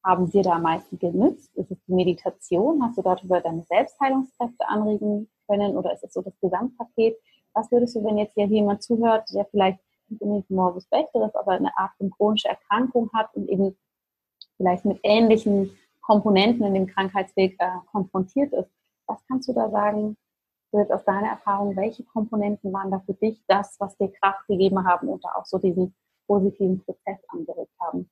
[0.03, 1.55] haben dir da am meisten genützt?
[1.55, 2.81] Ist es die Meditation?
[2.83, 7.17] Hast du darüber deine Selbstheilungskräfte anregen können oder ist es so das Gesamtpaket?
[7.53, 11.51] Was würdest du, wenn jetzt hier jemand zuhört, der vielleicht nicht unbedingt Morbus Bechterew, aber
[11.51, 13.77] eine Art von chronische Erkrankung hat und eben
[14.57, 18.69] vielleicht mit ähnlichen Komponenten in dem Krankheitsweg äh, konfrontiert ist.
[19.07, 20.17] Was kannst du da sagen,
[20.71, 24.47] so jetzt aus deiner Erfahrung, welche Komponenten waren da für dich das, was dir Kraft
[24.47, 25.93] gegeben haben und da auch so diesen
[26.27, 28.09] positiven Prozess angeregt haben?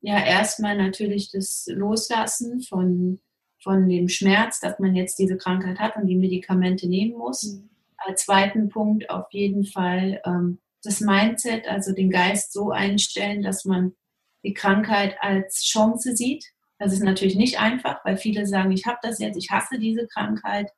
[0.00, 3.20] Ja, erstmal natürlich das Loslassen von,
[3.62, 7.44] von dem Schmerz, dass man jetzt diese Krankheit hat und die Medikamente nehmen muss.
[7.44, 7.70] Mhm.
[7.98, 13.64] Als zweiten Punkt auf jeden Fall ähm, das Mindset, also den Geist so einstellen, dass
[13.64, 13.94] man
[14.44, 16.44] die Krankheit als Chance sieht.
[16.78, 20.08] Das ist natürlich nicht einfach, weil viele sagen, ich habe das jetzt, ich hasse diese
[20.08, 20.72] Krankheit,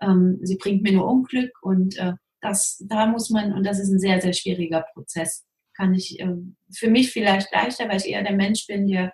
[0.00, 3.90] ähm, sie bringt mir nur Unglück und äh, das, da muss man, und das ist
[3.90, 5.44] ein sehr, sehr schwieriger Prozess,
[5.76, 6.34] kann ich äh,
[6.74, 9.12] für mich vielleicht leichter, weil ich eher der Mensch bin, der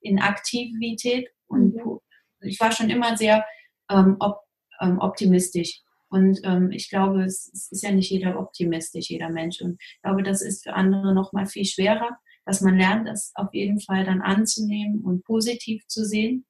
[0.00, 1.98] in Aktivität und mhm.
[2.40, 3.44] ich war schon immer sehr
[3.90, 4.40] ähm, op,
[4.80, 5.80] ähm, optimistisch.
[6.08, 9.62] Und ähm, ich glaube, es, es, ist ja nicht jeder optimistisch, jeder Mensch.
[9.62, 13.32] Und ich glaube, das ist für andere noch mal viel schwerer, dass man lernt, das
[13.34, 16.44] auf jeden Fall dann anzunehmen und positiv zu sehen.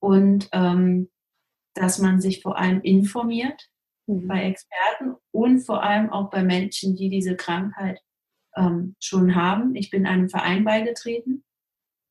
[0.00, 1.08] Und ähm,
[1.74, 3.68] dass man sich vor allem informiert
[4.06, 4.28] mhm.
[4.28, 8.00] bei Experten und vor allem auch bei Menschen, die diese Krankheit
[8.56, 9.74] ähm, schon haben.
[9.74, 11.44] Ich bin einem Verein beigetreten,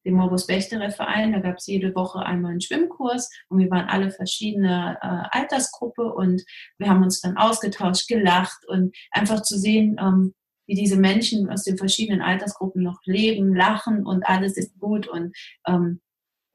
[0.06, 1.34] dem Morbus Bechterew Verein.
[1.34, 6.14] Da gab es jede Woche einmal einen Schwimmkurs und wir waren alle verschiedene äh, Altersgruppe
[6.14, 6.44] und
[6.78, 10.34] wir haben uns dann ausgetauscht, gelacht und einfach zu sehen, ähm,
[10.68, 15.36] wie diese Menschen aus den verschiedenen Altersgruppen noch leben, lachen und alles ist gut und
[15.68, 16.02] ähm,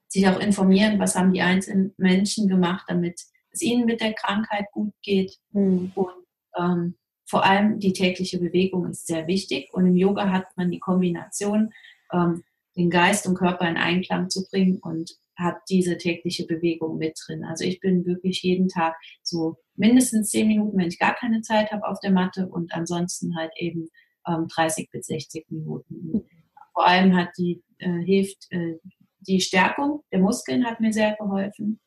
[0.09, 4.67] sich auch informieren, was haben die einzelnen Menschen gemacht, damit es ihnen mit der Krankheit
[4.73, 5.37] gut geht.
[5.53, 5.93] Mhm.
[5.95, 6.95] Und ähm,
[7.29, 9.69] vor allem die tägliche Bewegung ist sehr wichtig.
[9.73, 11.73] Und im Yoga hat man die Kombination,
[12.13, 12.45] ähm,
[12.77, 17.45] den Geist und Körper in Einklang zu bringen und hat diese tägliche Bewegung mit drin.
[17.45, 21.73] Also ich bin wirklich jeden Tag so mindestens zehn Minuten, wenn ich gar keine Zeit
[21.73, 23.89] habe, auf der Matte und ansonsten halt eben
[24.27, 26.25] ähm, 30 bis 60 Minuten.
[26.73, 28.79] Vor allem hat die äh, hilft äh,
[29.27, 31.81] die Stärkung der Muskeln hat mir sehr geholfen.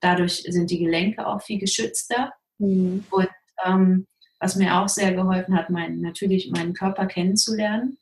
[0.00, 2.32] Dadurch sind die Gelenke auch viel geschützter.
[2.58, 3.04] Mhm.
[3.10, 3.28] Und
[3.64, 4.06] ähm,
[4.38, 7.98] was mir auch sehr geholfen hat, mein, natürlich meinen Körper kennenzulernen.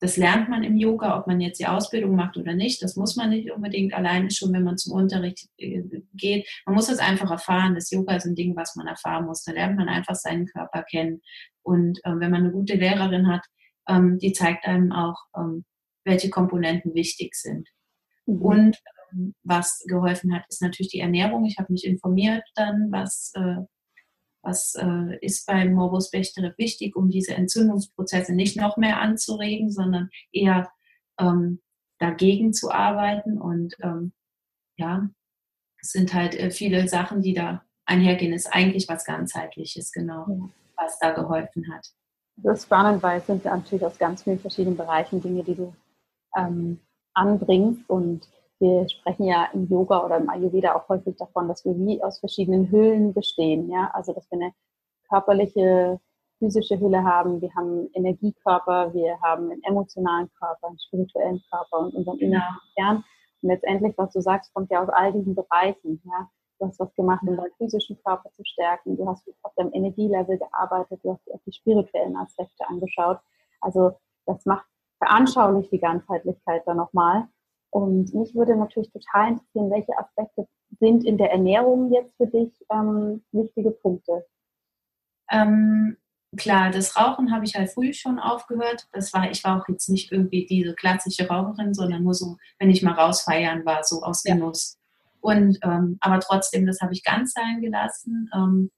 [0.00, 2.82] Das lernt man im Yoga, ob man jetzt die Ausbildung macht oder nicht.
[2.82, 5.82] Das muss man nicht unbedingt alleine schon, wenn man zum Unterricht äh,
[6.14, 6.48] geht.
[6.66, 7.74] Man muss es einfach erfahren.
[7.74, 9.42] Das Yoga ist ein Ding, was man erfahren muss.
[9.42, 11.20] Da lernt man einfach seinen Körper kennen.
[11.62, 13.44] Und äh, wenn man eine gute Lehrerin hat,
[13.88, 15.64] ähm, die zeigt einem auch, ähm,
[16.08, 17.68] welche Komponenten wichtig sind.
[18.26, 18.42] Mhm.
[18.42, 21.44] Und ähm, was geholfen hat, ist natürlich die Ernährung.
[21.44, 23.62] Ich habe mich informiert dann, was äh,
[24.42, 30.10] was äh, ist beim Morbus Bechterew wichtig, um diese Entzündungsprozesse nicht noch mehr anzuregen, sondern
[30.32, 30.70] eher
[31.18, 31.60] ähm,
[31.98, 33.38] dagegen zu arbeiten.
[33.38, 34.12] Und ähm,
[34.76, 35.08] ja,
[35.80, 38.32] es sind halt äh, viele Sachen, die da einhergehen.
[38.32, 40.48] Es ist eigentlich was ganzheitliches, genau, ja.
[40.76, 41.86] was da geholfen hat.
[42.36, 45.74] Das ist spannend, weil es sind natürlich aus ganz vielen verschiedenen Bereichen Dinge, die du
[46.36, 46.80] ähm,
[47.14, 48.28] anbringst und
[48.60, 52.18] wir sprechen ja im Yoga oder im Ayurveda auch häufig davon, dass wir wie aus
[52.18, 53.70] verschiedenen Hüllen bestehen.
[53.70, 53.90] Ja?
[53.94, 54.52] Also, dass wir eine
[55.08, 56.00] körperliche,
[56.38, 61.78] physische Hülle haben, wir haben einen Energiekörper, wir haben einen emotionalen Körper, einen spirituellen Körper
[61.78, 63.04] und unseren inneren Kern.
[63.42, 66.00] Und letztendlich, was du sagst, kommt ja aus all diesen Bereichen.
[66.04, 66.28] Ja?
[66.58, 68.96] Du hast was gemacht, um deinen physischen Körper zu stärken.
[68.96, 71.00] Du hast auf deinem Energielevel gearbeitet.
[71.04, 73.18] Du hast dir auch die spirituellen Aspekte angeschaut.
[73.60, 73.92] Also
[74.26, 74.66] das macht
[74.98, 77.28] veranschaulich die Ganzheitlichkeit dann nochmal.
[77.70, 80.46] Und mich würde natürlich total interessieren, welche Aspekte
[80.80, 84.26] sind in der Ernährung jetzt für dich ähm, wichtige Punkte?
[85.30, 85.96] Ähm,
[86.36, 88.86] klar, das Rauchen habe ich halt früh schon aufgehört.
[88.92, 92.70] Das war, ich war auch jetzt nicht irgendwie diese klassische Raucherin, sondern nur so, wenn
[92.70, 94.76] ich mal rausfeiern war, so aus Genuss.
[94.76, 95.08] Ja.
[95.20, 98.30] Und ähm, aber trotzdem, das habe ich ganz sein gelassen.
[98.34, 98.70] Ähm,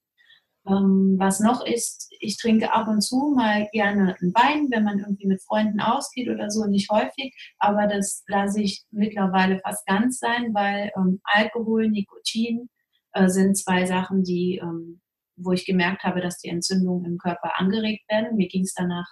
[0.70, 5.00] ähm, was noch ist, ich trinke ab und zu mal gerne einen Wein, wenn man
[5.00, 10.18] irgendwie mit Freunden ausgeht oder so, nicht häufig, aber das lasse ich mittlerweile fast ganz
[10.18, 12.68] sein, weil ähm, Alkohol, Nikotin
[13.12, 15.00] äh, sind zwei Sachen, die, ähm,
[15.36, 18.36] wo ich gemerkt habe, dass die Entzündungen im Körper angeregt werden.
[18.36, 19.06] Mir ging es danach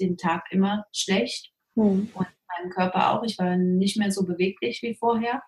[0.00, 2.10] den Tag immer schlecht mhm.
[2.14, 3.22] und meinem Körper auch.
[3.22, 5.42] Ich war nicht mehr so beweglich wie vorher.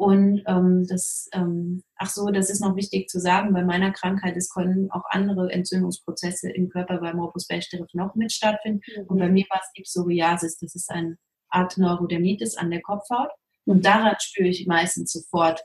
[0.00, 4.34] Und ähm, das, ähm, ach so, das ist noch wichtig zu sagen, bei meiner Krankheit,
[4.34, 8.80] es können auch andere Entzündungsprozesse im Körper bei Morbus Bechterew noch mit stattfinden.
[8.96, 9.06] Mhm.
[9.08, 11.18] Und bei mir war es die Psoriasis, das ist eine
[11.50, 13.28] Art Neurodermitis an der Kopfhaut.
[13.66, 15.60] Und daran spüre ich meistens sofort,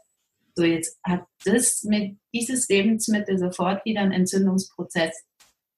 [0.54, 5.16] so jetzt hat das mit dieses Lebensmittel sofort wieder einen Entzündungsprozess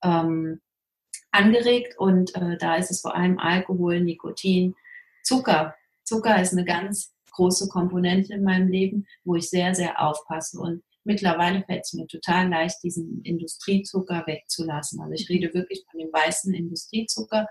[0.03, 0.61] ähm,
[1.29, 1.93] angeregt.
[1.99, 4.73] Und äh, da ist es vor allem Alkohol, Nikotin,
[5.21, 5.75] Zucker.
[6.03, 10.59] Zucker ist eine ganz große Komponente in meinem Leben, wo ich sehr, sehr aufpasse.
[10.59, 14.99] Und mittlerweile fällt es mir total leicht, diesen Industriezucker wegzulassen.
[14.99, 17.47] Also ich rede wirklich von dem weißen Industriezucker.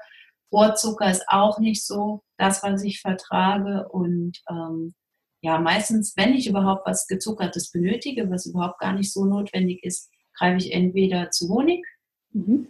[0.52, 3.88] Rohrzucker ist auch nicht so das, was ich vertrage.
[3.88, 4.94] Und ähm,
[5.40, 10.10] ja, meistens, wenn ich überhaupt was Gezuckertes benötige, was überhaupt gar nicht so notwendig ist,
[10.34, 11.86] greife ich entweder zu Honig,
[12.32, 12.68] mhm.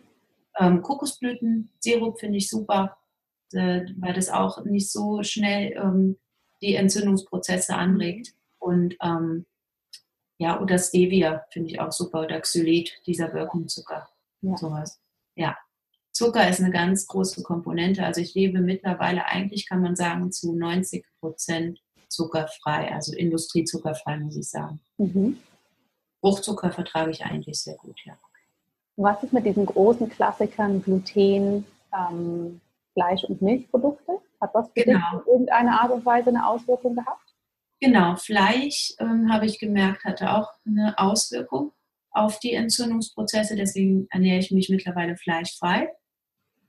[0.59, 2.96] ähm, Kokosblüten, Sirup finde ich super,
[3.52, 6.16] äh, weil das auch nicht so schnell ähm,
[6.66, 8.35] die Entzündungsprozesse anregt.
[8.59, 9.46] Und ähm,
[10.38, 14.09] ja, oder Stevia finde ich auch super, oder Xylit, dieser Birkenzucker,
[14.42, 14.57] ja.
[14.57, 15.00] sowas.
[15.35, 15.57] Ja.
[16.12, 18.05] Zucker ist eine ganz große Komponente.
[18.05, 24.37] Also ich lebe mittlerweile eigentlich, kann man sagen, zu 90 Prozent zuckerfrei, also industriezuckerfrei, muss
[24.37, 24.81] ich sagen.
[24.96, 25.38] Mhm.
[26.20, 28.16] Fruchtzucker vertrage ich eigentlich sehr gut, ja.
[28.96, 32.61] Was ist mit diesen großen Klassikern Gluten, ähm,
[32.94, 34.20] Fleisch- und Milchprodukte?
[34.40, 34.99] Hat das für genau.
[34.99, 37.27] dich in irgendeiner Art und Weise eine Auswirkung gehabt?
[37.81, 41.72] Genau, Fleisch ähm, habe ich gemerkt, hatte auch eine Auswirkung
[42.11, 43.57] auf die Entzündungsprozesse.
[43.57, 45.88] Deswegen ernähre ich mich mittlerweile fleischfrei.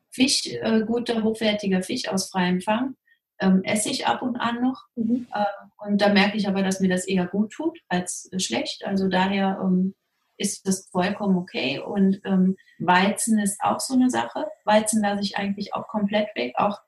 [0.09, 2.95] Fisch, äh, guter, hochwertiger Fisch aus freiem Fang,
[3.39, 4.83] ähm, esse ich ab und an noch.
[4.95, 5.27] Mhm.
[5.33, 5.45] Äh,
[5.87, 8.83] und da merke ich aber, dass mir das eher gut tut als schlecht.
[8.85, 9.95] Also daher ähm,
[10.37, 11.79] ist das vollkommen okay.
[11.79, 14.47] Und ähm, Weizen ist auch so eine Sache.
[14.65, 16.79] Weizen lasse ich eigentlich auch komplett weg, auch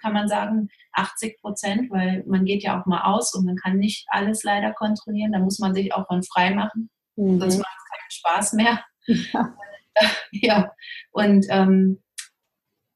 [0.00, 3.78] kann man sagen 80 Prozent, weil man geht ja auch mal aus und man kann
[3.78, 5.32] nicht alles leider kontrollieren.
[5.32, 7.40] Da muss man sich auch von frei machen, mhm.
[7.40, 8.84] sonst macht es keinen Spaß mehr.
[9.06, 9.56] Ja,
[10.32, 10.72] ja.
[11.12, 12.02] und ähm,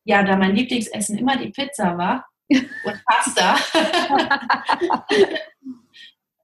[0.04, 3.56] ja, da mein Lieblingsessen immer die Pizza war und Pasta,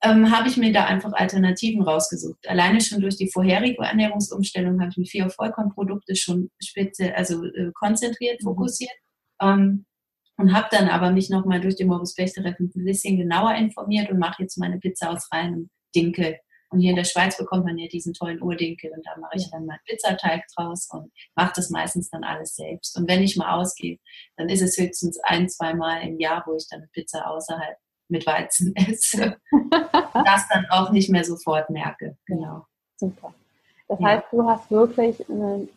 [0.02, 2.48] ähm, habe ich mir da einfach Alternativen rausgesucht.
[2.48, 7.44] Alleine schon durch die vorherige Ernährungsumstellung habe ich mich viel auf Vollkornprodukte schon speziell, also
[7.44, 8.46] äh, konzentriert, mhm.
[8.46, 8.92] fokussiert.
[9.40, 9.86] Ähm,
[10.42, 14.18] und habe dann aber mich nochmal durch den Morbus Bechterew ein bisschen genauer informiert und
[14.18, 16.36] mache jetzt meine Pizza aus reinem Dinkel.
[16.70, 19.48] Und hier in der Schweiz bekommt man ja diesen tollen Urdinkel und da mache ich
[19.52, 22.96] dann meinen Pizzateig draus und mache das meistens dann alles selbst.
[22.98, 23.98] Und wenn ich mal ausgehe,
[24.36, 27.76] dann ist es höchstens ein, zwei Mal im Jahr, wo ich dann Pizza außerhalb
[28.08, 29.36] mit Weizen esse.
[30.24, 32.16] das dann auch nicht mehr sofort merke.
[32.26, 32.66] Genau.
[32.96, 33.32] Super.
[33.86, 34.06] Das ja.
[34.08, 35.68] heißt, du hast wirklich eine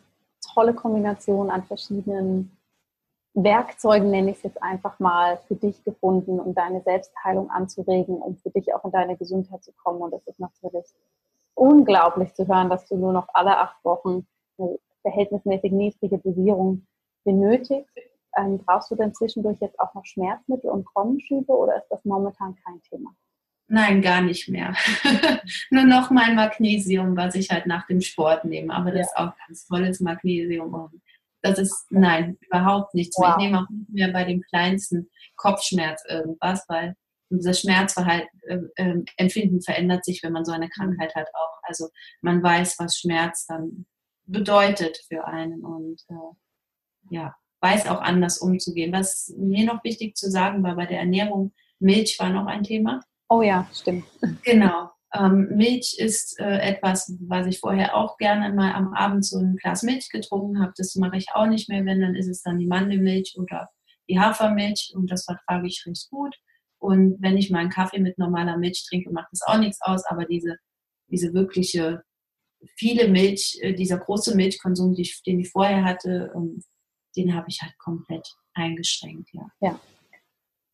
[0.56, 2.56] tolle Kombination an verschiedenen
[3.36, 8.38] Werkzeugen, nenne ich es jetzt einfach mal, für dich gefunden, um deine Selbstheilung anzuregen, um
[8.38, 10.02] für dich auch in deine Gesundheit zu kommen.
[10.02, 10.86] Und das ist natürlich
[11.54, 14.26] unglaublich zu hören, dass du nur noch alle acht Wochen
[14.58, 16.88] eine verhältnismäßig niedrige Dosierung
[17.26, 17.94] benötigst.
[18.38, 22.56] Ähm, brauchst du denn zwischendurch jetzt auch noch Schmerzmittel und Kronenschübe oder ist das momentan
[22.66, 23.14] kein Thema?
[23.68, 24.76] Nein, gar nicht mehr.
[25.72, 28.74] Nur noch mein Magnesium, was ich halt nach dem Sport nehme.
[28.74, 29.02] Aber das ja.
[29.02, 30.74] ist auch ganz tolles Magnesium.
[30.74, 31.02] Und
[31.46, 33.36] das ist, nein, überhaupt nichts wow.
[33.38, 36.96] Ich nehme auch nicht mehr bei dem kleinsten Kopfschmerz irgendwas, weil
[37.30, 41.60] das Schmerzverhalten, äh, äh, Empfinden verändert sich, wenn man so eine Krankheit hat auch.
[41.64, 41.90] Also
[42.22, 43.86] man weiß, was Schmerz dann
[44.26, 48.92] bedeutet für einen und äh, ja, weiß auch anders umzugehen.
[48.92, 53.02] Was mir noch wichtig zu sagen war bei der Ernährung, Milch war noch ein Thema.
[53.30, 54.06] Oh ja, stimmt.
[54.44, 54.90] Genau.
[55.18, 59.56] Ähm, Milch ist äh, etwas, was ich vorher auch gerne mal am Abend so ein
[59.56, 60.74] Glas Milch getrunken habe.
[60.76, 63.70] Das mache ich auch nicht mehr, wenn dann ist es dann die Mandelmilch oder
[64.10, 66.36] die Hafermilch und das vertrage ich recht gut.
[66.80, 70.06] Und wenn ich mal einen Kaffee mit normaler Milch trinke, macht das auch nichts aus.
[70.06, 70.58] Aber diese,
[71.08, 72.04] diese wirkliche
[72.76, 76.64] viele Milch, äh, dieser große Milchkonsum, den ich vorher hatte, ähm,
[77.16, 79.30] den habe ich halt komplett eingeschränkt.
[79.34, 79.50] Ja.
[79.62, 79.80] ja.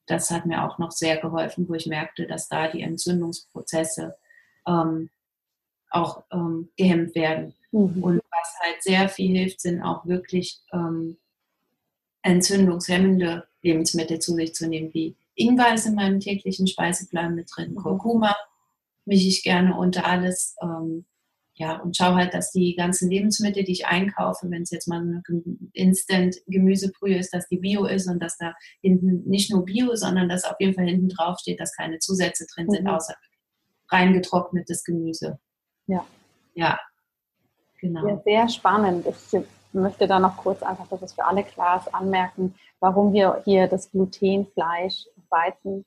[0.08, 4.18] Das hat mir auch noch sehr geholfen, wo ich merkte, dass da die Entzündungsprozesse
[4.68, 5.10] ähm,
[5.90, 7.54] auch ähm, gehemmt werden.
[7.72, 8.04] Mhm.
[8.04, 11.18] Und was halt sehr viel hilft, sind auch wirklich ähm,
[12.24, 17.72] entzündungshemmende Lebensmittel zu sich zu nehmen, wie Ingwer ist in meinem täglichen Speiseplan mit drin,
[17.72, 17.76] mhm.
[17.76, 18.36] Kurkuma
[19.06, 20.56] mische ich gerne unter alles.
[20.62, 21.06] Ähm,
[21.56, 25.02] ja, und schaue halt, dass die ganzen Lebensmittel, die ich einkaufe, wenn es jetzt mal
[25.02, 25.22] eine
[25.74, 30.46] Instant-Gemüsebrühe ist, dass die Bio ist und dass da hinten nicht nur Bio, sondern dass
[30.46, 32.72] auf jeden Fall hinten drauf steht, dass keine Zusätze drin mhm.
[32.72, 33.16] sind, außer
[33.92, 35.40] reingetrocknetes Gemüse.
[35.88, 36.06] Ja.
[36.54, 36.80] Ja,
[37.80, 38.08] genau.
[38.08, 39.06] Ja, sehr spannend.
[39.06, 39.42] Ich
[39.74, 43.68] möchte da noch kurz einfach, dass es für alle klar ist, anmerken, warum wir hier
[43.68, 45.86] das Gluten, Fleisch, Weizen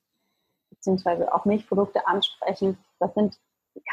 [0.71, 1.27] bzw.
[1.29, 2.79] auch Milchprodukte ansprechen.
[2.99, 3.37] Das sind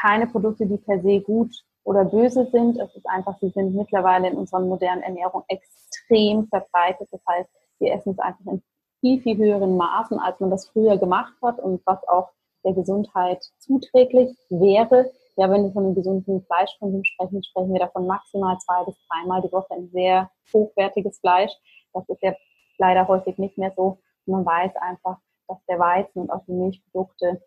[0.00, 1.54] keine Produkte, die per se gut
[1.84, 2.78] oder böse sind.
[2.78, 7.08] Es ist einfach, sie sind mittlerweile in unserer modernen Ernährung extrem verbreitet.
[7.10, 7.50] Das heißt,
[7.80, 8.62] wir essen es einfach in
[9.00, 12.30] viel, viel höheren Maßen, als man das früher gemacht hat und was auch
[12.64, 15.10] der Gesundheit zuträglich wäre.
[15.36, 19.40] Ja, wenn wir von einem gesunden Fleischkonsum sprechen, sprechen wir davon maximal zwei bis dreimal
[19.42, 21.52] die Woche ein sehr hochwertiges Fleisch.
[21.92, 22.34] Das ist ja
[22.78, 23.98] leider häufig nicht mehr so.
[24.26, 27.42] Man weiß einfach, dass der Weizen und auch die Milchprodukte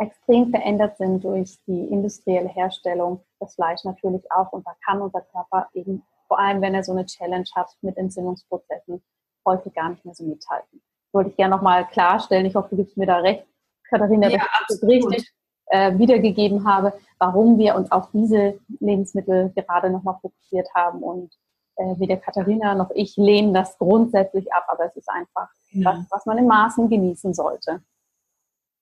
[0.00, 4.52] extrem verändert sind durch die industrielle Herstellung, das Fleisch natürlich auch.
[4.52, 7.96] Und da kann unser Körper eben, vor allem wenn er so eine Challenge hat mit
[7.96, 9.02] Entzündungsprozessen,
[9.46, 10.82] häufig gar nicht mehr so mithalten.
[11.12, 12.46] Wollte ich gerne nochmal klarstellen.
[12.46, 13.46] Ich hoffe, du gibst mir da recht,
[13.88, 15.30] Katharina, ja, das richtig
[15.66, 21.02] äh, wiedergegeben habe, warum wir uns auf diese Lebensmittel gerade nochmal fokussiert haben.
[21.02, 21.32] Und
[21.76, 25.92] äh, weder Katharina noch ich lehnen das grundsätzlich ab, aber es ist einfach ja.
[25.92, 27.80] was, was man in Maßen genießen sollte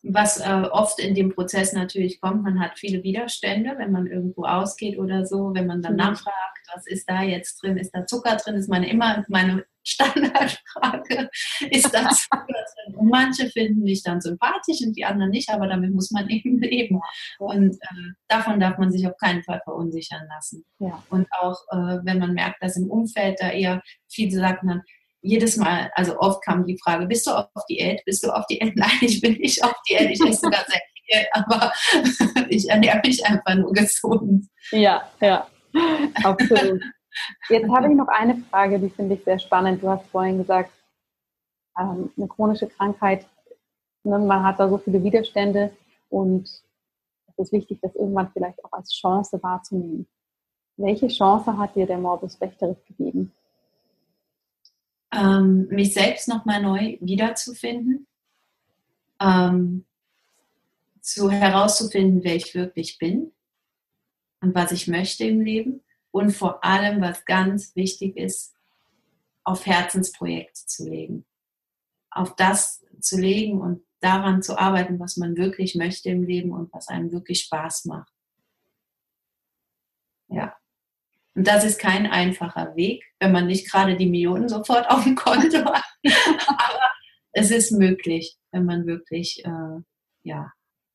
[0.02, 4.44] was äh, oft in dem Prozess natürlich kommt, man hat viele Widerstände, wenn man irgendwo
[4.44, 5.98] ausgeht oder so, wenn man dann mhm.
[5.98, 11.28] nachfragt, was ist da jetzt drin, ist da Zucker drin, ist meine immer meine Standardfrage,
[11.70, 12.94] ist da Zucker drin?
[12.96, 16.58] Und manche finden mich dann sympathisch und die anderen nicht, aber damit muss man eben
[16.58, 17.00] leben.
[17.38, 20.64] Und äh, davon darf man sich auf keinen Fall verunsichern lassen.
[20.78, 21.02] Ja.
[21.10, 24.82] Und auch äh, wenn man merkt, dass im Umfeld da eher viele sagen dann,
[25.22, 28.04] jedes Mal, also oft kam die Frage, bist du auf Diät?
[28.04, 28.72] Bist du auf Diät?
[28.76, 30.10] Nein, ich bin nicht auf Diät.
[30.10, 31.72] Ich esse sogar sehr viel, aber
[32.48, 34.46] ich ernähre mich einfach nur gesund.
[34.72, 35.46] Ja, ja,
[36.24, 36.82] absolut.
[37.48, 39.82] Jetzt habe ich noch eine Frage, die finde ich sehr spannend.
[39.82, 40.72] Du hast vorhin gesagt,
[41.78, 43.26] ähm, eine chronische Krankheit,
[44.04, 45.74] ne, man hat da so viele Widerstände
[46.08, 50.06] und es ist wichtig, das irgendwann vielleicht auch als Chance wahrzunehmen.
[50.76, 53.32] Welche Chance hat dir der Morbus Bechterew gegeben?
[55.12, 58.06] ähm, mich selbst nochmal neu wiederzufinden,
[59.20, 59.84] ähm,
[61.00, 63.32] zu herauszufinden, wer ich wirklich bin
[64.40, 65.82] und was ich möchte im Leben
[66.12, 68.54] und vor allem, was ganz wichtig ist,
[69.44, 71.26] auf Herzensprojekte zu legen.
[72.10, 76.72] Auf das zu legen und daran zu arbeiten, was man wirklich möchte im Leben und
[76.72, 78.12] was einem wirklich Spaß macht.
[80.28, 80.56] Ja.
[81.34, 85.14] Und das ist kein einfacher Weg, wenn man nicht gerade die Millionen sofort auf dem
[85.14, 85.84] Konto hat.
[86.46, 86.90] Aber
[87.32, 89.80] es ist möglich, wenn man wirklich äh,
[90.24, 90.52] ja,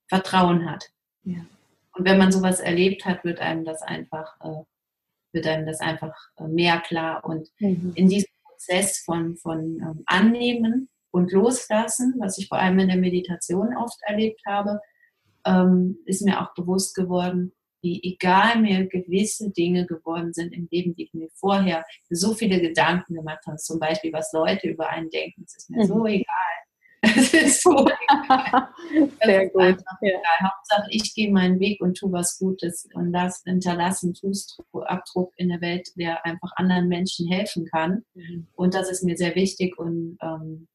[0.08, 0.86] Vertrauen hat.
[1.24, 1.46] Ja.
[1.94, 4.64] Und wenn man sowas erlebt hat, wird einem das einfach, äh,
[5.34, 7.24] wird einem das einfach äh, mehr klar.
[7.26, 7.94] Und mhm.
[7.96, 12.98] in diesem Prozess von, von ähm, Annehmen und Loslassen, was ich vor allem in der
[12.98, 14.80] Meditation oft erlebt habe,
[15.46, 20.96] ähm, ist mir auch bewusst geworden, wie egal mir gewisse Dinge geworden sind im Leben,
[20.96, 25.10] die ich mir vorher so viele Gedanken gemacht habe, zum Beispiel, was Leute über einen
[25.10, 25.88] denken, es ist mir mhm.
[25.88, 26.26] so egal.
[27.02, 27.88] Es ist so.
[29.24, 29.78] Sehr gut.
[30.02, 30.20] Ja.
[30.42, 35.50] Hauptsache, ich gehe meinen Weg und tue was Gutes und lass, hinterlasse einen Fußabdruck in
[35.50, 38.04] der Welt, der einfach anderen Menschen helfen kann.
[38.14, 38.48] Mhm.
[38.54, 40.68] Und das ist mir sehr wichtig und, ähm,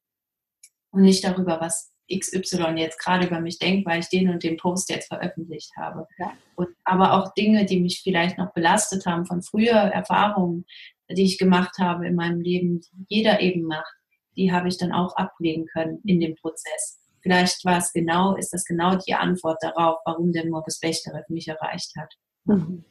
[0.90, 4.56] und nicht darüber, was XY jetzt gerade über mich denkt, weil ich den und den
[4.56, 6.06] Post jetzt veröffentlicht habe.
[6.18, 6.32] Ja.
[6.56, 10.66] Und, aber auch Dinge, die mich vielleicht noch belastet haben von früher Erfahrungen,
[11.10, 13.94] die ich gemacht habe in meinem Leben, die jeder eben macht,
[14.36, 16.98] die habe ich dann auch ablegen können in dem Prozess.
[17.20, 21.46] Vielleicht war es genau, ist das genau die Antwort darauf, warum der Morbus Bechterew mich
[21.48, 22.12] erreicht hat.
[22.44, 22.84] Mhm.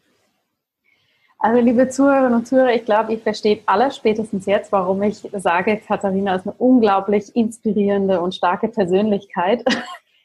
[1.44, 5.82] Also liebe Zuhörerinnen und Zuhörer, ich glaube, ihr versteht alle spätestens jetzt, warum ich sage,
[5.86, 9.64] Katharina ist eine unglaublich inspirierende und starke Persönlichkeit.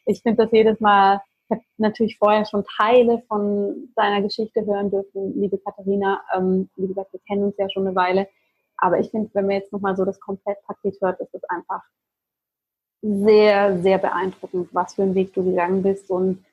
[0.09, 4.89] Ich finde das jedes Mal, ich habe natürlich vorher schon Teile von deiner Geschichte hören
[4.89, 6.21] dürfen, liebe Katharina.
[6.33, 8.29] Ähm, wie gesagt, wir kennen uns ja schon eine Weile.
[8.79, 11.83] Aber ich finde, wenn man jetzt nochmal so das Komplettpaket hört, ist es einfach
[13.03, 16.45] sehr, sehr beeindruckend, was für einen Weg du gegangen bist und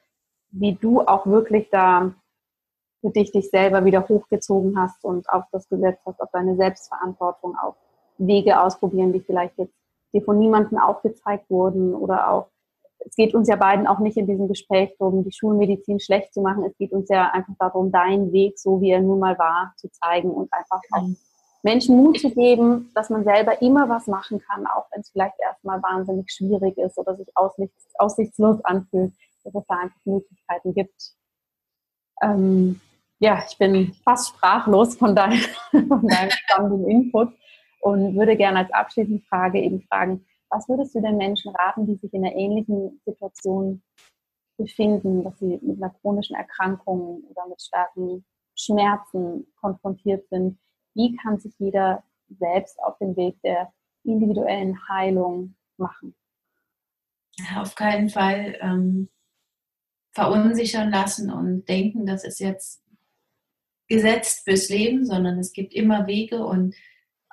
[0.52, 2.14] wie du auch wirklich da
[3.02, 7.58] für dich dich selber wieder hochgezogen hast und auf das gesetzt hast, auf deine Selbstverantwortung,
[7.58, 7.76] auf
[8.18, 9.74] Wege ausprobieren, die vielleicht jetzt
[10.14, 12.48] dir von niemandem aufgezeigt wurden oder auch,
[13.00, 16.42] es geht uns ja beiden auch nicht in diesem Gespräch darum, die Schulmedizin schlecht zu
[16.42, 16.64] machen.
[16.64, 19.90] Es geht uns ja einfach darum, deinen Weg, so wie er nun mal war, zu
[19.92, 21.10] zeigen und einfach auch
[21.64, 25.40] Menschen Mut zu geben, dass man selber immer was machen kann, auch wenn es vielleicht
[25.40, 31.14] erstmal wahnsinnig schwierig ist oder sich aussichts, aussichtslos anfühlt, dass es da einfach Möglichkeiten gibt.
[32.22, 32.82] Ähm,
[33.20, 35.32] ja, ich bin fast sprachlos von, dein,
[35.72, 37.34] von deinem spannenden Input
[37.80, 41.96] und würde gerne als abschließende Frage eben fragen, was würdest du den Menschen raten, die
[41.96, 43.82] sich in einer ähnlichen Situation
[44.58, 50.60] befinden, dass sie mit einer chronischen Erkrankung oder mit starken Schmerzen konfrontiert sind?
[50.94, 53.74] Wie kann sich jeder selbst auf den Weg der
[54.04, 56.16] individuellen Heilung machen?
[57.56, 59.10] Auf keinen Fall ähm,
[60.12, 62.84] verunsichern lassen und denken, das ist jetzt
[63.88, 66.76] gesetzt fürs Leben, sondern es gibt immer Wege und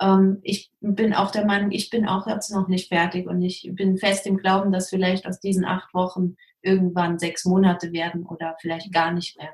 [0.01, 3.69] ähm, ich bin auch der Meinung, ich bin auch jetzt noch nicht fertig und ich
[3.73, 8.55] bin fest im Glauben, dass vielleicht aus diesen acht Wochen irgendwann sechs Monate werden oder
[8.59, 9.53] vielleicht gar nicht mehr.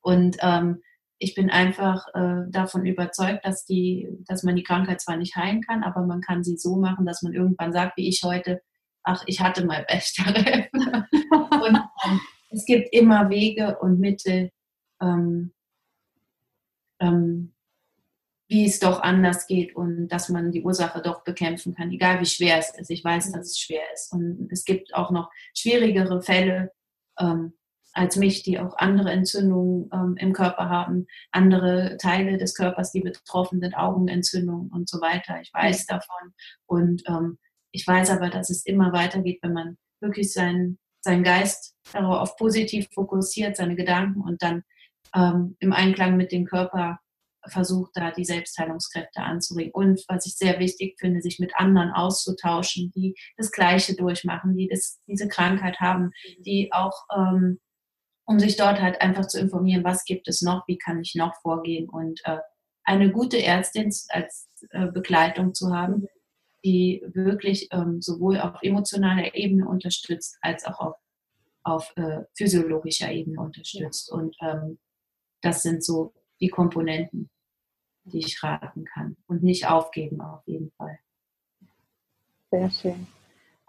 [0.00, 0.82] Und ähm,
[1.18, 5.62] ich bin einfach äh, davon überzeugt, dass, die, dass man die Krankheit zwar nicht heilen
[5.62, 8.62] kann, aber man kann sie so machen, dass man irgendwann sagt, wie ich heute,
[9.02, 10.66] ach, ich hatte mal Bechterew.
[10.72, 14.50] und ähm, es gibt immer Wege und Mittel,
[15.02, 15.52] ähm,
[17.00, 17.54] ähm,
[18.48, 22.26] wie es doch anders geht und dass man die Ursache doch bekämpfen kann, egal wie
[22.26, 22.90] schwer es ist.
[22.90, 24.12] Ich weiß, dass es schwer ist.
[24.12, 26.72] Und es gibt auch noch schwierigere Fälle
[27.18, 27.57] ähm,
[27.98, 33.00] als mich, die auch andere Entzündungen ähm, im Körper haben, andere Teile des Körpers, die
[33.00, 35.40] betroffen sind, Augenentzündungen und so weiter.
[35.42, 36.32] Ich weiß davon.
[36.66, 37.38] Und ähm,
[37.72, 42.86] ich weiß aber, dass es immer weitergeht, wenn man wirklich seinen, seinen Geist darauf positiv
[42.94, 44.62] fokussiert, seine Gedanken und dann
[45.14, 47.00] ähm, im Einklang mit dem Körper
[47.46, 49.72] versucht, da die Selbstheilungskräfte anzuregen.
[49.72, 54.68] Und was ich sehr wichtig finde, sich mit anderen auszutauschen, die das Gleiche durchmachen, die
[54.68, 57.58] das, diese Krankheit haben, die auch, ähm,
[58.28, 61.34] um sich dort halt einfach zu informieren, was gibt es noch, wie kann ich noch
[61.40, 62.38] vorgehen und äh,
[62.84, 66.06] eine gute Ärztin als äh, Begleitung zu haben,
[66.62, 70.96] die wirklich ähm, sowohl auf emotionaler Ebene unterstützt, als auch auf,
[71.62, 74.12] auf äh, physiologischer Ebene unterstützt.
[74.12, 74.78] Und ähm,
[75.40, 77.30] das sind so die Komponenten,
[78.04, 79.16] die ich raten kann.
[79.26, 80.98] Und nicht aufgeben auf jeden Fall.
[82.50, 83.06] Sehr schön.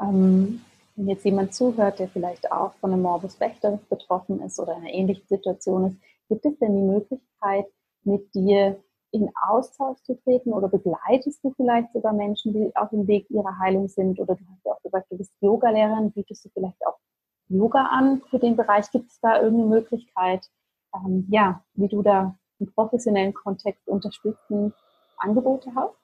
[0.01, 0.61] Ähm,
[0.99, 4.79] wenn jetzt jemand zuhört, der vielleicht auch von einem Morbus Bechterew betroffen ist oder in
[4.79, 5.97] einer ähnlichen Situation ist,
[6.27, 7.65] gibt es denn die Möglichkeit,
[8.03, 8.77] mit dir
[9.11, 13.57] in Austausch zu treten oder begleitest du vielleicht sogar Menschen, die auf dem Weg ihrer
[13.59, 14.19] Heilung sind?
[14.19, 16.97] Oder du hast ja auch gesagt, du bist Yogalehrerin, bietest du vielleicht auch
[17.47, 18.91] Yoga an für den Bereich?
[18.91, 20.45] Gibt es da irgendeine Möglichkeit,
[20.93, 24.75] ähm, ja, wie du da im professionellen Kontext unterstützend
[25.17, 25.95] Angebote hast?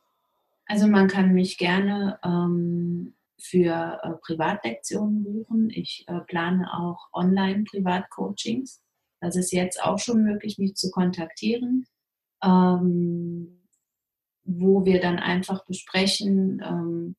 [0.67, 5.69] Also man kann mich gerne ähm, für äh, Privatlektionen buchen.
[5.69, 8.81] Ich äh, plane auch Online-Privatcoachings.
[9.21, 11.85] Das ist jetzt auch schon möglich, mich zu kontaktieren,
[12.43, 13.67] ähm,
[14.43, 17.15] wo wir dann einfach besprechen, ähm,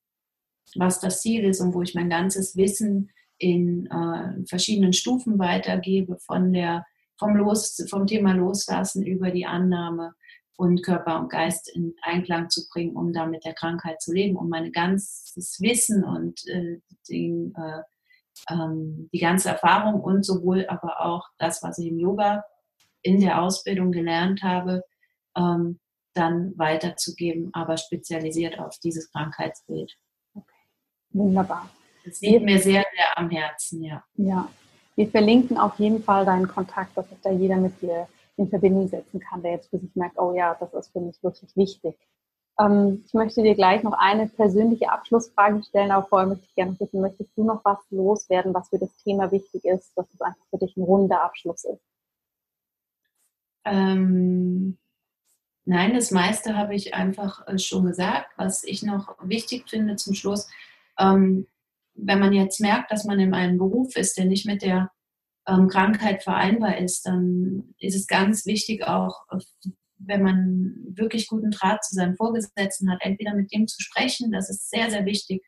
[0.75, 6.17] was das Ziel ist und wo ich mein ganzes Wissen in äh, verschiedenen Stufen weitergebe,
[6.19, 6.85] von der
[7.17, 10.13] vom, Los, vom Thema Loslassen über die Annahme
[10.57, 14.35] und Körper und Geist in Einklang zu bringen, um da mit der Krankheit zu leben,
[14.35, 20.99] um mein ganzes Wissen und äh, den, äh, ähm, die ganze Erfahrung und sowohl aber
[21.05, 22.43] auch das, was ich im Yoga
[23.03, 24.83] in der Ausbildung gelernt habe,
[25.37, 25.79] ähm,
[26.15, 29.95] dann weiterzugeben, aber spezialisiert auf dieses Krankheitsbild.
[30.33, 30.55] Okay.
[31.11, 31.69] Wunderbar.
[32.03, 34.03] Das liegt mir sehr, sehr am Herzen, ja.
[34.15, 34.49] Ja,
[34.95, 38.07] wir verlinken auf jeden Fall deinen Kontakt, dass sich da jeder mit dir
[38.37, 41.21] in Verbindung setzen kann, der jetzt für sich merkt, oh ja, das ist für mich
[41.23, 41.95] wirklich wichtig.
[42.59, 46.79] Ähm, ich möchte dir gleich noch eine persönliche Abschlussfrage stellen, aber vorher möchte ich gerne
[46.79, 50.45] wissen, möchtest du noch was loswerden, was für das Thema wichtig ist, dass es einfach
[50.49, 51.81] für dich ein runder Abschluss ist?
[53.65, 54.77] Ähm,
[55.65, 58.31] nein, das meiste habe ich einfach äh, schon gesagt.
[58.37, 60.47] Was ich noch wichtig finde zum Schluss,
[60.99, 61.47] ähm,
[61.95, 64.91] wenn man jetzt merkt, dass man in einem Beruf ist, der nicht mit der
[65.47, 69.25] ähm, Krankheit vereinbar ist, dann ist es ganz wichtig auch,
[69.99, 74.49] wenn man wirklich guten Draht zu seinem Vorgesetzten hat, entweder mit dem zu sprechen, das
[74.49, 75.43] ist sehr, sehr wichtig,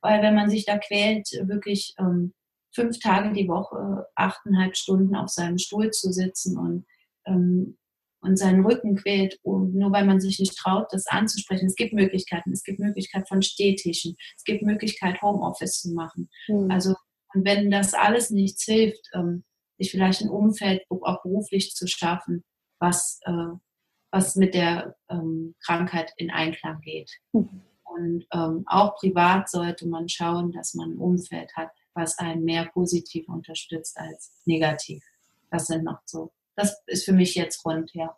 [0.00, 2.34] weil wenn man sich da quält, wirklich ähm,
[2.74, 6.84] fünf Tage die Woche, achteinhalb Stunden auf seinem Stuhl zu sitzen und
[7.26, 7.78] ähm,
[8.24, 11.66] und seinen Rücken quält, nur weil man sich nicht traut, das anzusprechen.
[11.66, 12.52] Es gibt Möglichkeiten.
[12.52, 14.16] Es gibt Möglichkeit von Stehtischen.
[14.36, 16.30] Es gibt Möglichkeit, Homeoffice zu machen.
[16.48, 16.70] Mhm.
[16.70, 16.94] Also,
[17.34, 19.44] und wenn das alles nichts hilft, ähm,
[19.78, 22.44] sich vielleicht ein Umfeld auch beruflich zu schaffen,
[22.78, 23.56] was, äh,
[24.10, 27.10] was mit der ähm, Krankheit in Einklang geht.
[27.32, 27.62] Mhm.
[27.84, 32.66] Und ähm, auch privat sollte man schauen, dass man ein Umfeld hat, was einen mehr
[32.72, 35.04] positiv unterstützt als negativ.
[35.50, 38.16] Das sind noch so das ist für mich jetzt rund, ja.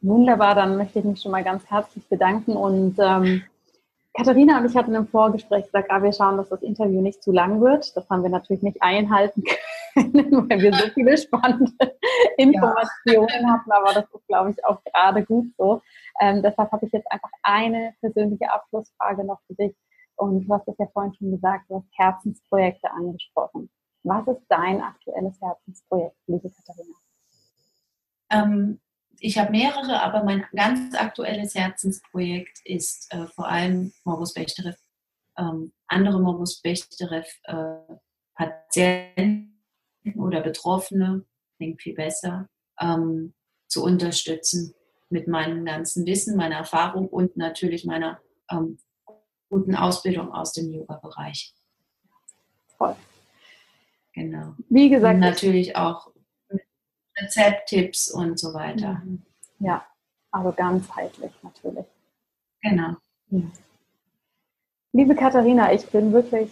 [0.00, 3.42] Wunderbar, dann möchte ich mich schon mal ganz herzlich bedanken und ähm,
[4.16, 7.32] Katharina und ich hatten im Vorgespräch gesagt, ah, wir schauen, dass das Interview nicht zu
[7.32, 7.96] lang wird.
[7.96, 9.42] Das haben wir natürlich nicht einhalten
[9.94, 11.72] können, weil wir so viele spannende
[12.36, 13.48] Informationen ja.
[13.48, 15.82] hatten, aber das ist, glaube ich, auch gerade gut so.
[16.20, 19.74] Ähm, deshalb habe ich jetzt einfach eine persönliche Abschlussfrage noch für dich.
[20.16, 23.68] Und du hast es ja vorhin schon gesagt, du hast Herzensprojekte angesprochen.
[24.04, 26.94] Was ist dein aktuelles Herzensprojekt, liebe Katharina?
[28.30, 28.80] Ähm,
[29.24, 34.74] ich habe mehrere, aber mein ganz aktuelles Herzensprojekt ist äh, vor allem Morbus Bechterew.
[35.38, 37.94] Ähm, andere Morbus Bechterew äh,
[38.34, 39.62] Patienten
[40.16, 41.24] oder Betroffene,
[41.56, 43.32] klingt viel besser, ähm,
[43.66, 44.74] zu unterstützen
[45.08, 48.20] mit meinem ganzen Wissen, meiner Erfahrung und natürlich meiner
[48.50, 48.78] ähm,
[49.48, 51.54] guten Ausbildung aus dem Yoga-Bereich.
[52.76, 52.96] Toll.
[54.12, 54.54] Genau.
[54.68, 55.14] Wie gesagt.
[55.14, 56.13] Und natürlich auch
[57.16, 59.02] Rezepttipps und so weiter.
[59.04, 59.22] Mhm.
[59.60, 59.84] Ja,
[60.30, 61.86] also ganzheitlich natürlich.
[62.62, 62.96] Genau.
[64.92, 66.50] Liebe Katharina, ich bin wirklich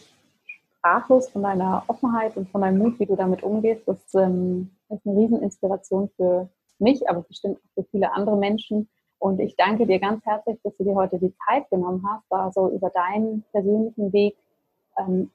[0.79, 3.87] sprachlos von deiner Offenheit und von deinem Mut, wie du damit umgehst.
[3.87, 6.49] Das ähm, ist eine Rieseninspiration für
[6.79, 8.89] mich, aber bestimmt auch für viele andere Menschen.
[9.19, 12.51] Und ich danke dir ganz herzlich, dass du dir heute die Zeit genommen hast, da
[12.51, 14.37] so über deinen persönlichen Weg
[14.99, 15.31] ähm,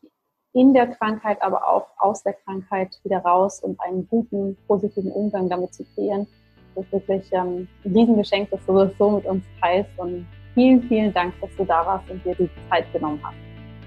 [0.54, 5.50] in der Krankheit, aber auch aus der Krankheit wieder raus und einen guten, positiven Umgang
[5.50, 6.28] damit zu kreieren.
[6.76, 9.90] Das ist wirklich ähm, ein Riesengeschenk, dass du das so mit uns teilst.
[9.98, 13.36] Und vielen, vielen Dank, dass du da warst und dir die Zeit genommen hast.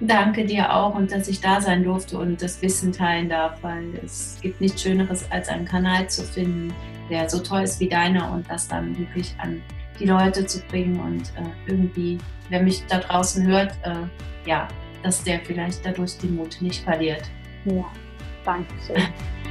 [0.00, 3.94] Danke dir auch und dass ich da sein durfte und das Wissen teilen darf, weil
[4.02, 6.72] es gibt nichts Schöneres, als einen Kanal zu finden,
[7.10, 9.60] der so toll ist wie deiner und das dann wirklich an
[9.98, 12.16] die Leute zu bringen und äh, irgendwie,
[12.48, 14.68] wer mich da draußen hört, äh, ja,
[15.02, 17.22] dass der vielleicht dadurch den Mut nicht verliert.
[17.64, 17.90] Ja,
[18.44, 19.02] danke schön.